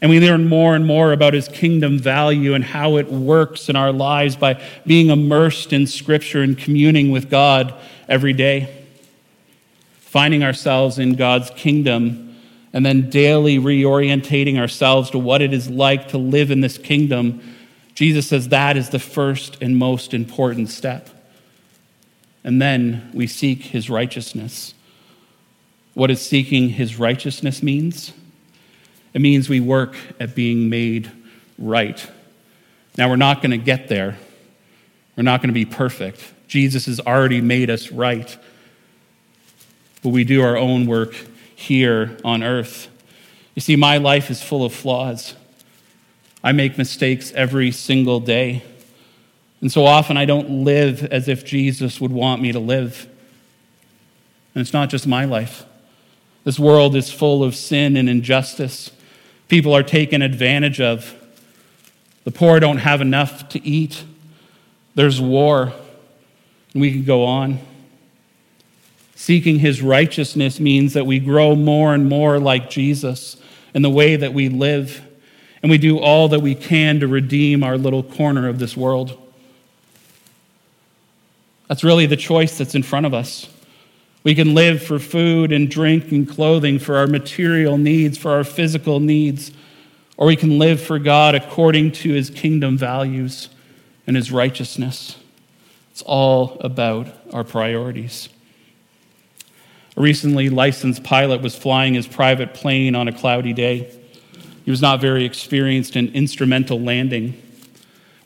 And 0.02 0.12
we 0.12 0.20
learn 0.20 0.48
more 0.48 0.76
and 0.76 0.86
more 0.86 1.12
about 1.12 1.34
his 1.34 1.48
kingdom 1.48 1.98
value 1.98 2.54
and 2.54 2.64
how 2.64 2.98
it 2.98 3.12
works 3.12 3.70
in 3.70 3.76
our 3.76 3.92
lives 3.92 4.36
by 4.36 4.62
being 4.86 5.10
immersed 5.10 5.74
in 5.74 5.88
scripture 5.88 6.44
and 6.44 6.56
communing 6.56 7.10
with 7.10 7.28
God 7.28 7.74
every 8.08 8.34
day. 8.34 8.86
Finding 9.98 10.44
ourselves 10.44 11.00
in 11.00 11.16
God's 11.16 11.50
kingdom 11.50 12.27
and 12.78 12.86
then 12.86 13.10
daily 13.10 13.58
reorientating 13.58 14.60
ourselves 14.60 15.10
to 15.10 15.18
what 15.18 15.42
it 15.42 15.52
is 15.52 15.68
like 15.68 16.10
to 16.10 16.20
live 16.20 16.52
in 16.52 16.62
this 16.62 16.78
kingdom. 16.78 17.42
Jesus 17.96 18.28
says 18.28 18.50
that 18.50 18.78
is 18.78 18.90
the 18.90 19.00
first 19.00 19.58
and 19.62 19.76
most 19.76 20.14
important 20.14 20.70
step. 20.70 21.10
And 22.44 22.62
then 22.62 23.10
we 23.16 23.26
seek 23.26 23.64
his 23.64 23.90
righteousness. 23.90 24.76
What 25.96 26.08
does 26.08 26.24
seeking 26.24 26.70
his 26.70 27.00
righteousness 27.00 27.64
means? 27.64 28.14
It 29.12 29.22
means 29.22 29.50
we 29.50 29.60
work 29.60 29.96
at 30.20 30.36
being 30.36 30.70
made 30.70 31.12
right. 31.58 32.08
Now, 32.96 33.10
we're 33.10 33.16
not 33.16 33.42
going 33.42 33.50
to 33.50 33.58
get 33.58 33.88
there. 33.88 34.20
We're 35.16 35.24
not 35.24 35.42
going 35.42 35.50
to 35.50 35.54
be 35.56 35.66
perfect. 35.66 36.32
Jesus 36.48 36.86
has 36.86 37.00
already 37.00 37.42
made 37.42 37.72
us 37.72 37.92
right. 37.92 38.38
But 40.04 40.10
we 40.10 40.24
do 40.24 40.44
our 40.44 40.56
own 40.56 40.86
work 40.86 41.16
here 41.58 42.16
on 42.24 42.44
earth. 42.44 42.88
You 43.56 43.62
see, 43.62 43.76
my 43.76 43.98
life 43.98 44.30
is 44.30 44.44
full 44.44 44.64
of 44.64 44.72
flaws. 44.72 45.34
I 46.44 46.52
make 46.52 46.78
mistakes 46.78 47.32
every 47.32 47.72
single 47.72 48.20
day. 48.20 48.62
And 49.60 49.72
so 49.72 49.84
often 49.84 50.18
I 50.18 50.26
don't 50.26 50.64
live 50.64 51.04
as 51.04 51.28
if 51.28 51.44
Jesus 51.44 52.00
would 52.00 52.12
want 52.12 52.44
me 52.44 52.52
to 52.52 52.60
live. 52.60 53.10
And 54.54 54.62
it's 54.62 54.72
not 54.72 54.90
just 54.90 55.08
my 55.08 55.26
life. 55.26 55.66
This 56.44 56.60
world 56.60 56.96
is 56.96 57.12
full 57.12 57.44
of 57.44 57.56
sin 57.56 57.98
and 57.98 58.08
injustice. 58.08 58.92
People 59.48 59.76
are 59.76 59.82
taken 59.82 60.22
advantage 60.22 60.80
of. 60.80 61.16
The 62.24 62.32
poor 62.32 62.60
don't 62.60 62.78
have 62.78 63.02
enough 63.02 63.50
to 63.50 63.68
eat. 63.68 64.04
There's 64.94 65.20
war. 65.20 65.74
And 66.74 66.82
we 66.82 66.92
can 66.92 67.04
go 67.04 67.26
on. 67.26 67.60
Seeking 69.20 69.58
his 69.58 69.82
righteousness 69.82 70.60
means 70.60 70.94
that 70.94 71.08
we 71.08 71.18
grow 71.18 71.56
more 71.56 71.96
and 71.96 72.08
more 72.08 72.38
like 72.38 72.70
Jesus 72.70 73.36
in 73.74 73.82
the 73.82 73.90
way 73.90 74.16
that 74.16 74.32
we 74.32 74.48
live, 74.48 75.02
and 75.64 75.72
we 75.72 75.80
do 75.80 75.98
all 75.98 76.28
that 76.28 76.42
we 76.42 76.54
can 76.54 77.00
to 77.00 77.08
redeem 77.08 77.64
our 77.64 77.80
little 77.80 78.04
corner 78.04 78.48
of 78.48 78.60
this 78.60 78.78
world. 78.78 79.20
That's 81.68 81.84
really 81.84 82.06
the 82.06 82.16
choice 82.16 82.60
that's 82.60 82.76
in 82.76 82.84
front 82.84 83.08
of 83.08 83.16
us. 83.16 83.50
We 84.24 84.36
can 84.36 84.54
live 84.54 84.84
for 84.84 85.00
food 85.00 85.52
and 85.52 85.68
drink 85.68 86.12
and 86.12 86.30
clothing, 86.30 86.78
for 86.78 86.96
our 86.96 87.08
material 87.08 87.80
needs, 87.80 88.20
for 88.20 88.30
our 88.30 88.44
physical 88.44 89.00
needs, 89.00 89.52
or 90.16 90.28
we 90.28 90.36
can 90.36 90.60
live 90.60 90.80
for 90.80 91.00
God 91.00 91.34
according 91.34 91.94
to 91.94 92.14
his 92.14 92.30
kingdom 92.30 92.78
values 92.78 93.50
and 94.06 94.16
his 94.16 94.32
righteousness. 94.32 95.18
It's 95.92 96.04
all 96.04 96.58
about 96.60 97.08
our 97.34 97.44
priorities. 97.44 98.30
A 99.98 100.02
recently 100.02 100.50
licensed 100.50 101.04
pilot 101.04 101.42
was 101.42 101.56
flying 101.56 101.96
his 101.96 102.06
private 102.06 102.54
plane 102.54 102.94
on 102.94 103.08
a 103.08 103.12
cloudy 103.12 103.52
day. 103.52 103.92
He 104.64 104.70
was 104.70 104.82
not 104.82 105.02
very 105.02 105.26
experienced 105.26 105.96
in 105.96 106.14
instrumental 106.14 106.80
landing. 106.80 107.42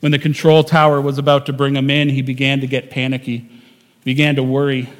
When 0.00 0.12
the 0.12 0.18
control 0.18 0.64
tower 0.64 1.00
was 1.00 1.16
about 1.16 1.46
to 1.46 1.52
bring 1.52 1.74
him 1.74 1.88
in, 1.88 2.10
he 2.10 2.20
began 2.20 2.60
to 2.60 2.66
get 2.66 2.90
panicky, 2.90 3.48
began 4.04 4.36
to 4.36 4.42
worry. 4.42 4.90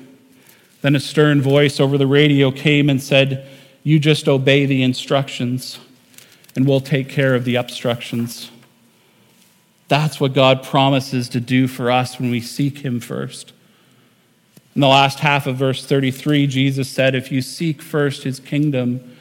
Then 0.81 0.97
a 0.97 1.01
stern 1.01 1.43
voice 1.43 1.79
over 1.79 1.99
the 1.99 2.07
radio 2.07 2.51
came 2.51 2.89
and 2.89 3.03
said, 3.03 3.47
You 3.83 3.99
just 3.99 4.27
obey 4.27 4.65
the 4.65 4.83
instructions, 4.83 5.79
and 6.57 6.67
we'll 6.67 6.81
take 6.81 7.11
care 7.11 7.35
of 7.35 7.45
the 7.45 7.57
obstructions. 7.57 8.51
That's 9.89 10.19
what 10.19 10.33
God 10.33 10.63
promises 10.63 11.29
to 11.31 11.41
do 11.41 11.69
for 11.69 11.91
us 11.91 12.19
when 12.19 12.31
we 12.31 12.41
seek 12.41 12.79
Him 12.79 12.99
first. 12.99 13.53
In 14.75 14.81
the 14.81 14.89
last 14.89 15.21
half 15.21 15.47
of 15.47 15.57
verse 15.57 15.85
33, 15.85 16.47
Jesus 16.47 16.89
said, 16.89 17.15
If 17.15 17.31
you 17.31 17.43
seek 17.43 17.83
first 17.83 18.23
His 18.23 18.41
kingdom 18.41 19.17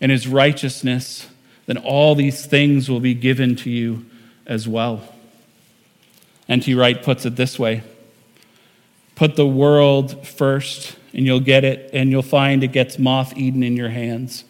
and 0.00 0.12
His 0.12 0.28
righteousness, 0.28 1.28
then 1.66 1.78
all 1.78 2.14
these 2.14 2.44
things 2.44 2.90
will 2.90 3.00
be 3.00 3.14
given 3.14 3.56
to 3.56 3.70
you 3.70 4.04
as 4.46 4.68
well. 4.68 5.02
N.T. 6.48 6.74
Wright 6.74 7.02
puts 7.02 7.24
it 7.24 7.36
this 7.36 7.58
way 7.58 7.82
Put 9.14 9.36
the 9.36 9.46
world 9.46 10.26
first, 10.26 10.96
and 11.14 11.24
you'll 11.24 11.40
get 11.40 11.64
it, 11.64 11.90
and 11.92 12.10
you'll 12.10 12.22
find 12.22 12.62
it 12.62 12.72
gets 12.72 12.98
moth 12.98 13.36
eaten 13.36 13.62
in 13.62 13.76
your 13.76 13.90
hands. 13.90 14.44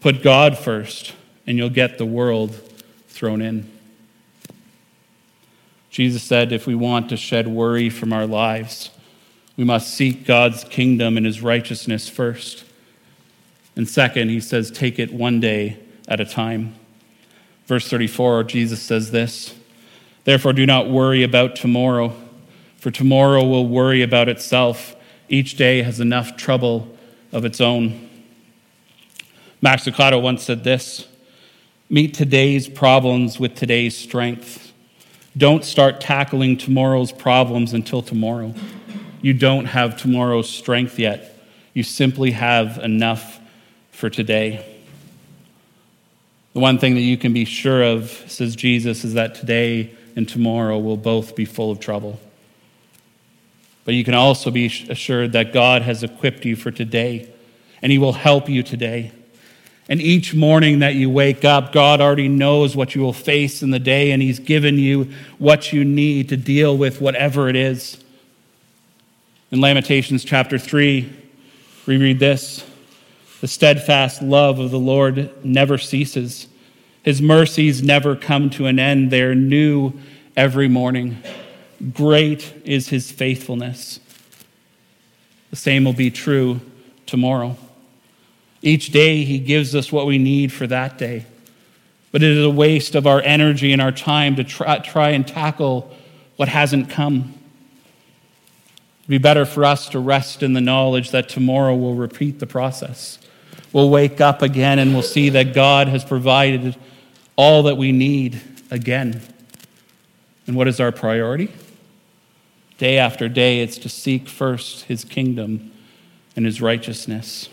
Put 0.00 0.22
God 0.22 0.56
first, 0.56 1.14
and 1.46 1.56
you'll 1.58 1.70
get 1.70 1.98
the 1.98 2.06
world 2.06 2.54
thrown 3.08 3.42
in. 3.42 3.75
Jesus 5.96 6.22
said, 6.22 6.52
if 6.52 6.66
we 6.66 6.74
want 6.74 7.08
to 7.08 7.16
shed 7.16 7.48
worry 7.48 7.88
from 7.88 8.12
our 8.12 8.26
lives, 8.26 8.90
we 9.56 9.64
must 9.64 9.94
seek 9.94 10.26
God's 10.26 10.62
kingdom 10.62 11.16
and 11.16 11.24
his 11.24 11.40
righteousness 11.40 12.06
first. 12.06 12.66
And 13.76 13.88
second, 13.88 14.28
he 14.28 14.38
says, 14.40 14.70
take 14.70 14.98
it 14.98 15.10
one 15.10 15.40
day 15.40 15.78
at 16.06 16.20
a 16.20 16.26
time. 16.26 16.74
Verse 17.64 17.88
34, 17.88 18.44
Jesus 18.44 18.82
says 18.82 19.10
this 19.10 19.54
Therefore, 20.24 20.52
do 20.52 20.66
not 20.66 20.90
worry 20.90 21.22
about 21.22 21.56
tomorrow, 21.56 22.12
for 22.76 22.90
tomorrow 22.90 23.42
will 23.42 23.66
worry 23.66 24.02
about 24.02 24.28
itself. 24.28 24.94
Each 25.30 25.56
day 25.56 25.80
has 25.80 25.98
enough 25.98 26.36
trouble 26.36 26.94
of 27.32 27.46
its 27.46 27.58
own. 27.58 28.06
Max 29.62 29.86
Lucado 29.86 30.20
once 30.20 30.42
said 30.42 30.62
this 30.62 31.08
Meet 31.88 32.12
today's 32.12 32.68
problems 32.68 33.40
with 33.40 33.54
today's 33.54 33.96
strength. 33.96 34.65
Don't 35.36 35.64
start 35.64 36.00
tackling 36.00 36.56
tomorrow's 36.56 37.12
problems 37.12 37.74
until 37.74 38.00
tomorrow. 38.00 38.54
You 39.20 39.34
don't 39.34 39.66
have 39.66 39.96
tomorrow's 39.96 40.48
strength 40.48 40.98
yet. 40.98 41.38
You 41.74 41.82
simply 41.82 42.30
have 42.30 42.78
enough 42.78 43.38
for 43.90 44.08
today. 44.08 44.64
The 46.54 46.60
one 46.60 46.78
thing 46.78 46.94
that 46.94 47.02
you 47.02 47.18
can 47.18 47.34
be 47.34 47.44
sure 47.44 47.82
of, 47.82 48.10
says 48.28 48.56
Jesus, 48.56 49.04
is 49.04 49.12
that 49.12 49.34
today 49.34 49.94
and 50.16 50.26
tomorrow 50.26 50.78
will 50.78 50.96
both 50.96 51.36
be 51.36 51.44
full 51.44 51.70
of 51.70 51.80
trouble. 51.80 52.18
But 53.84 53.92
you 53.92 54.04
can 54.04 54.14
also 54.14 54.50
be 54.50 54.66
assured 54.88 55.32
that 55.32 55.52
God 55.52 55.82
has 55.82 56.02
equipped 56.02 56.46
you 56.46 56.56
for 56.56 56.70
today, 56.70 57.28
and 57.82 57.92
He 57.92 57.98
will 57.98 58.14
help 58.14 58.48
you 58.48 58.62
today. 58.62 59.12
And 59.88 60.02
each 60.02 60.34
morning 60.34 60.80
that 60.80 60.96
you 60.96 61.08
wake 61.08 61.44
up, 61.44 61.72
God 61.72 62.00
already 62.00 62.28
knows 62.28 62.74
what 62.74 62.94
you 62.94 63.00
will 63.00 63.12
face 63.12 63.62
in 63.62 63.70
the 63.70 63.78
day, 63.78 64.10
and 64.10 64.20
He's 64.20 64.40
given 64.40 64.78
you 64.78 65.12
what 65.38 65.72
you 65.72 65.84
need 65.84 66.28
to 66.30 66.36
deal 66.36 66.76
with 66.76 67.00
whatever 67.00 67.48
it 67.48 67.54
is. 67.54 68.02
In 69.52 69.60
Lamentations 69.60 70.24
chapter 70.24 70.58
3, 70.58 71.12
we 71.86 71.96
read 71.98 72.18
this 72.18 72.64
The 73.40 73.46
steadfast 73.46 74.22
love 74.22 74.58
of 74.58 74.72
the 74.72 74.78
Lord 74.78 75.44
never 75.44 75.78
ceases, 75.78 76.48
His 77.04 77.22
mercies 77.22 77.80
never 77.80 78.16
come 78.16 78.50
to 78.50 78.66
an 78.66 78.80
end. 78.80 79.12
They 79.12 79.22
are 79.22 79.36
new 79.36 79.92
every 80.36 80.66
morning. 80.66 81.18
Great 81.92 82.52
is 82.64 82.88
His 82.88 83.12
faithfulness. 83.12 84.00
The 85.50 85.56
same 85.56 85.84
will 85.84 85.92
be 85.92 86.10
true 86.10 86.60
tomorrow. 87.06 87.56
Each 88.62 88.90
day, 88.90 89.24
He 89.24 89.38
gives 89.38 89.74
us 89.74 89.92
what 89.92 90.06
we 90.06 90.18
need 90.18 90.52
for 90.52 90.66
that 90.66 90.98
day. 90.98 91.26
But 92.12 92.22
it 92.22 92.30
is 92.30 92.44
a 92.44 92.50
waste 92.50 92.94
of 92.94 93.06
our 93.06 93.20
energy 93.20 93.72
and 93.72 93.82
our 93.82 93.92
time 93.92 94.36
to 94.36 94.44
try, 94.44 94.78
try 94.78 95.10
and 95.10 95.26
tackle 95.26 95.94
what 96.36 96.48
hasn't 96.48 96.88
come. 96.88 97.34
It'd 99.00 99.08
be 99.08 99.18
better 99.18 99.44
for 99.44 99.64
us 99.64 99.88
to 99.90 99.98
rest 99.98 100.42
in 100.42 100.52
the 100.52 100.60
knowledge 100.60 101.10
that 101.10 101.28
tomorrow 101.28 101.74
we'll 101.74 101.94
repeat 101.94 102.38
the 102.38 102.46
process. 102.46 103.18
We'll 103.72 103.90
wake 103.90 104.20
up 104.20 104.42
again 104.42 104.78
and 104.78 104.94
we'll 104.94 105.02
see 105.02 105.28
that 105.30 105.52
God 105.52 105.88
has 105.88 106.04
provided 106.04 106.76
all 107.36 107.64
that 107.64 107.76
we 107.76 107.92
need 107.92 108.40
again. 108.70 109.22
And 110.46 110.56
what 110.56 110.68
is 110.68 110.80
our 110.80 110.92
priority? 110.92 111.52
Day 112.78 112.98
after 112.98 113.28
day, 113.28 113.60
it's 113.60 113.78
to 113.78 113.88
seek 113.88 114.28
first 114.28 114.84
his 114.84 115.04
kingdom 115.04 115.72
and 116.34 116.46
his 116.46 116.60
righteousness. 116.60 117.48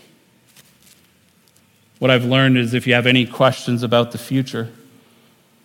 What 2.04 2.10
I've 2.10 2.26
learned 2.26 2.58
is 2.58 2.74
if 2.74 2.86
you 2.86 2.92
have 2.92 3.06
any 3.06 3.24
questions 3.24 3.82
about 3.82 4.12
the 4.12 4.18
future, 4.18 4.70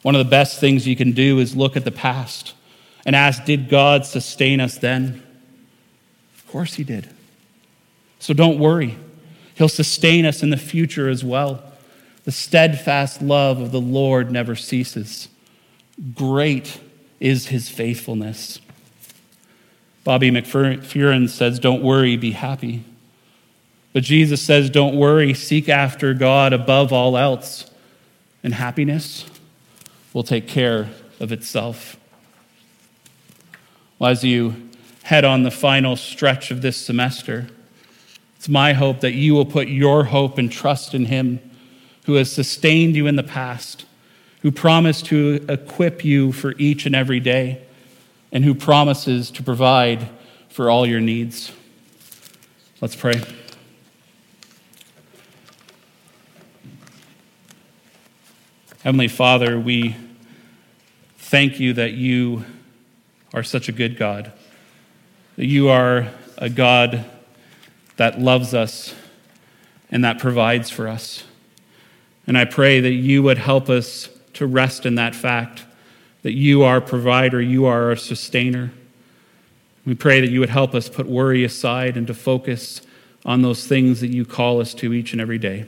one 0.03 0.15
of 0.15 0.25
the 0.25 0.29
best 0.29 0.57
things 0.57 0.87
you 0.87 0.95
can 0.95 1.11
do 1.11 1.37
is 1.37 1.53
look 1.53 1.75
at 1.75 1.83
the 1.83 1.91
past 1.91 2.53
and 3.05 3.13
ask, 3.13 3.43
Did 3.43 3.67
God 3.67 4.05
sustain 4.05 4.61
us 4.61 4.77
then? 4.77 5.21
Of 6.37 6.47
course, 6.47 6.75
He 6.75 6.85
did. 6.85 7.09
So 8.19 8.33
don't 8.33 8.57
worry. 8.57 8.97
He'll 9.55 9.67
sustain 9.67 10.25
us 10.25 10.41
in 10.41 10.49
the 10.49 10.55
future 10.55 11.09
as 11.09 11.25
well. 11.25 11.61
The 12.23 12.31
steadfast 12.31 13.21
love 13.21 13.59
of 13.59 13.73
the 13.73 13.81
Lord 13.81 14.31
never 14.31 14.55
ceases. 14.55 15.27
Great 16.15 16.79
is 17.19 17.47
His 17.47 17.67
faithfulness. 17.67 18.61
Bobby 20.05 20.31
McFerrin 20.31 21.27
says, 21.27 21.59
Don't 21.59 21.83
worry, 21.83 22.15
be 22.15 22.31
happy. 22.31 22.85
But 23.93 24.03
Jesus 24.03 24.41
says, 24.41 24.69
Don't 24.69 24.95
worry, 24.95 25.33
seek 25.33 25.69
after 25.69 26.13
God 26.13 26.53
above 26.53 26.93
all 26.93 27.17
else, 27.17 27.69
and 28.43 28.53
happiness 28.53 29.25
will 30.13 30.23
take 30.23 30.47
care 30.47 30.89
of 31.19 31.31
itself. 31.31 31.97
Well, 33.97 34.11
as 34.11 34.23
you 34.23 34.69
head 35.09 35.25
on 35.25 35.41
the 35.41 35.49
final 35.49 35.95
stretch 35.95 36.51
of 36.51 36.61
this 36.61 36.77
semester. 36.77 37.47
It's 38.37 38.47
my 38.47 38.73
hope 38.73 38.99
that 38.99 39.13
you 39.13 39.33
will 39.33 39.43
put 39.43 39.67
your 39.67 40.03
hope 40.03 40.37
and 40.37 40.51
trust 40.51 40.93
in 40.93 41.05
Him 41.05 41.39
who 42.05 42.13
has 42.13 42.31
sustained 42.31 42.95
you 42.95 43.07
in 43.07 43.15
the 43.15 43.23
past, 43.23 43.85
who 44.43 44.51
promised 44.51 45.07
to 45.07 45.43
equip 45.49 46.05
you 46.05 46.31
for 46.31 46.53
each 46.59 46.85
and 46.85 46.95
every 46.95 47.19
day, 47.19 47.59
and 48.31 48.43
who 48.45 48.53
promises 48.53 49.31
to 49.31 49.41
provide 49.41 50.07
for 50.47 50.69
all 50.69 50.85
your 50.85 51.01
needs. 51.01 51.51
Let's 52.79 52.95
pray. 52.95 53.19
Heavenly 58.89 59.07
Father, 59.07 59.59
we 59.59 59.95
thank 61.19 61.59
you 61.59 61.73
that 61.73 61.91
you 61.91 62.43
are 63.35 63.43
such 63.43 63.69
a 63.69 63.71
good 63.71 63.99
God 63.99 64.31
that 65.35 65.45
you 65.45 65.69
are 65.69 66.07
a 66.39 66.49
God 66.49 67.05
that 67.97 68.19
loves 68.19 68.55
us 68.55 68.95
and 69.91 70.03
that 70.03 70.17
provides 70.17 70.71
for 70.71 70.87
us. 70.87 71.23
And 72.25 72.35
I 72.35 72.45
pray 72.45 72.79
that 72.79 72.93
you 72.93 73.21
would 73.21 73.37
help 73.37 73.69
us 73.69 74.09
to 74.33 74.47
rest 74.47 74.87
in 74.87 74.95
that 74.95 75.13
fact 75.13 75.65
that 76.23 76.33
you 76.33 76.63
are 76.63 76.77
a 76.77 76.81
provider, 76.81 77.39
you 77.39 77.65
are 77.67 77.89
our 77.89 77.95
sustainer. 77.95 78.71
We 79.85 79.93
pray 79.93 80.19
that 80.19 80.31
you 80.31 80.39
would 80.39 80.49
help 80.49 80.73
us 80.73 80.89
put 80.89 81.05
worry 81.05 81.43
aside 81.43 81.95
and 81.95 82.07
to 82.07 82.15
focus 82.15 82.81
on 83.23 83.43
those 83.43 83.67
things 83.67 84.01
that 84.01 84.07
you 84.07 84.25
call 84.25 84.59
us 84.59 84.73
to 84.73 84.93
each 84.93 85.11
and 85.11 85.21
every 85.21 85.37
day. 85.37 85.67